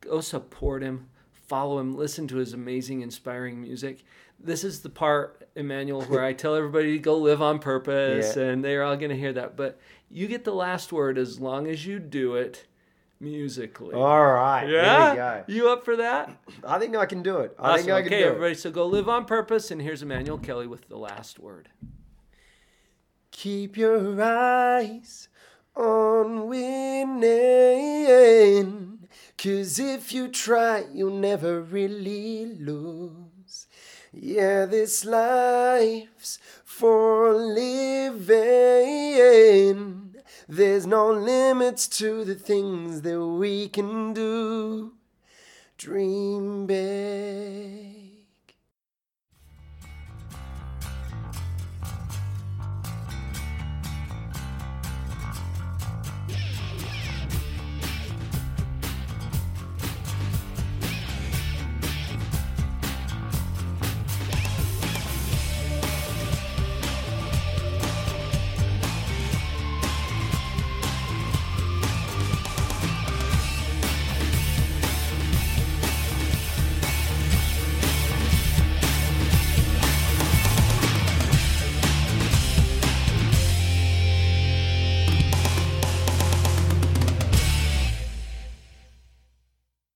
Go 0.00 0.20
support 0.20 0.82
him, 0.82 1.06
follow 1.32 1.78
him, 1.78 1.96
listen 1.96 2.26
to 2.28 2.36
his 2.36 2.52
amazing, 2.52 3.00
inspiring 3.00 3.60
music. 3.62 4.02
This 4.40 4.64
is 4.64 4.80
the 4.80 4.90
part, 4.90 5.48
Emmanuel, 5.54 6.02
where 6.02 6.22
I 6.24 6.32
tell 6.32 6.54
everybody 6.56 6.92
to 6.94 6.98
go 6.98 7.16
live 7.16 7.40
on 7.40 7.58
purpose, 7.60 8.34
Yeah. 8.36 8.42
and 8.42 8.64
they're 8.64 8.82
all 8.82 8.96
going 8.96 9.10
to 9.10 9.16
hear 9.16 9.32
that. 9.32 9.56
But 9.56 9.78
you 10.10 10.26
get 10.26 10.44
the 10.44 10.52
last 10.54 10.92
word 10.92 11.16
as 11.18 11.40
long 11.40 11.66
as 11.68 11.86
you 11.86 11.98
do 12.00 12.34
it 12.34 12.66
musically. 13.18 13.94
All 13.94 14.26
right, 14.26 14.68
yeah, 14.68 15.42
you 15.46 15.70
up 15.70 15.84
for 15.84 15.96
that? 15.96 16.36
I 16.66 16.78
think 16.78 16.96
I 16.96 17.06
can 17.06 17.22
do 17.22 17.38
it. 17.38 17.54
I 17.58 17.70
Awesome. 17.74 17.86
think 17.86 17.94
I 17.94 18.02
can 18.02 18.12
okay, 18.12 18.22
do 18.24 18.28
everybody, 18.28 18.54
so 18.54 18.70
go 18.70 18.86
live 18.86 19.08
on 19.08 19.24
purpose, 19.24 19.70
and 19.70 19.80
here's 19.80 20.02
Emmanuel 20.02 20.36
Kelly 20.38 20.66
with 20.66 20.88
the 20.88 20.98
last 20.98 21.38
word. 21.38 21.70
Keep 23.38 23.76
your 23.76 24.22
eyes 24.22 25.28
on 25.76 26.48
winning. 26.48 27.26
Cause 29.36 29.78
if 29.78 30.10
you 30.14 30.28
try, 30.28 30.86
you'll 30.90 31.18
never 31.18 31.60
really 31.60 32.46
lose. 32.46 33.66
Yeah, 34.10 34.64
this 34.64 35.04
life's 35.04 36.38
for 36.64 37.34
living. 37.34 38.24
There's 40.48 40.86
no 40.86 41.12
limits 41.12 41.88
to 41.98 42.24
the 42.24 42.36
things 42.36 43.02
that 43.02 43.20
we 43.20 43.68
can 43.68 44.14
do. 44.14 44.94
Dream 45.76 46.64
big. 46.64 48.05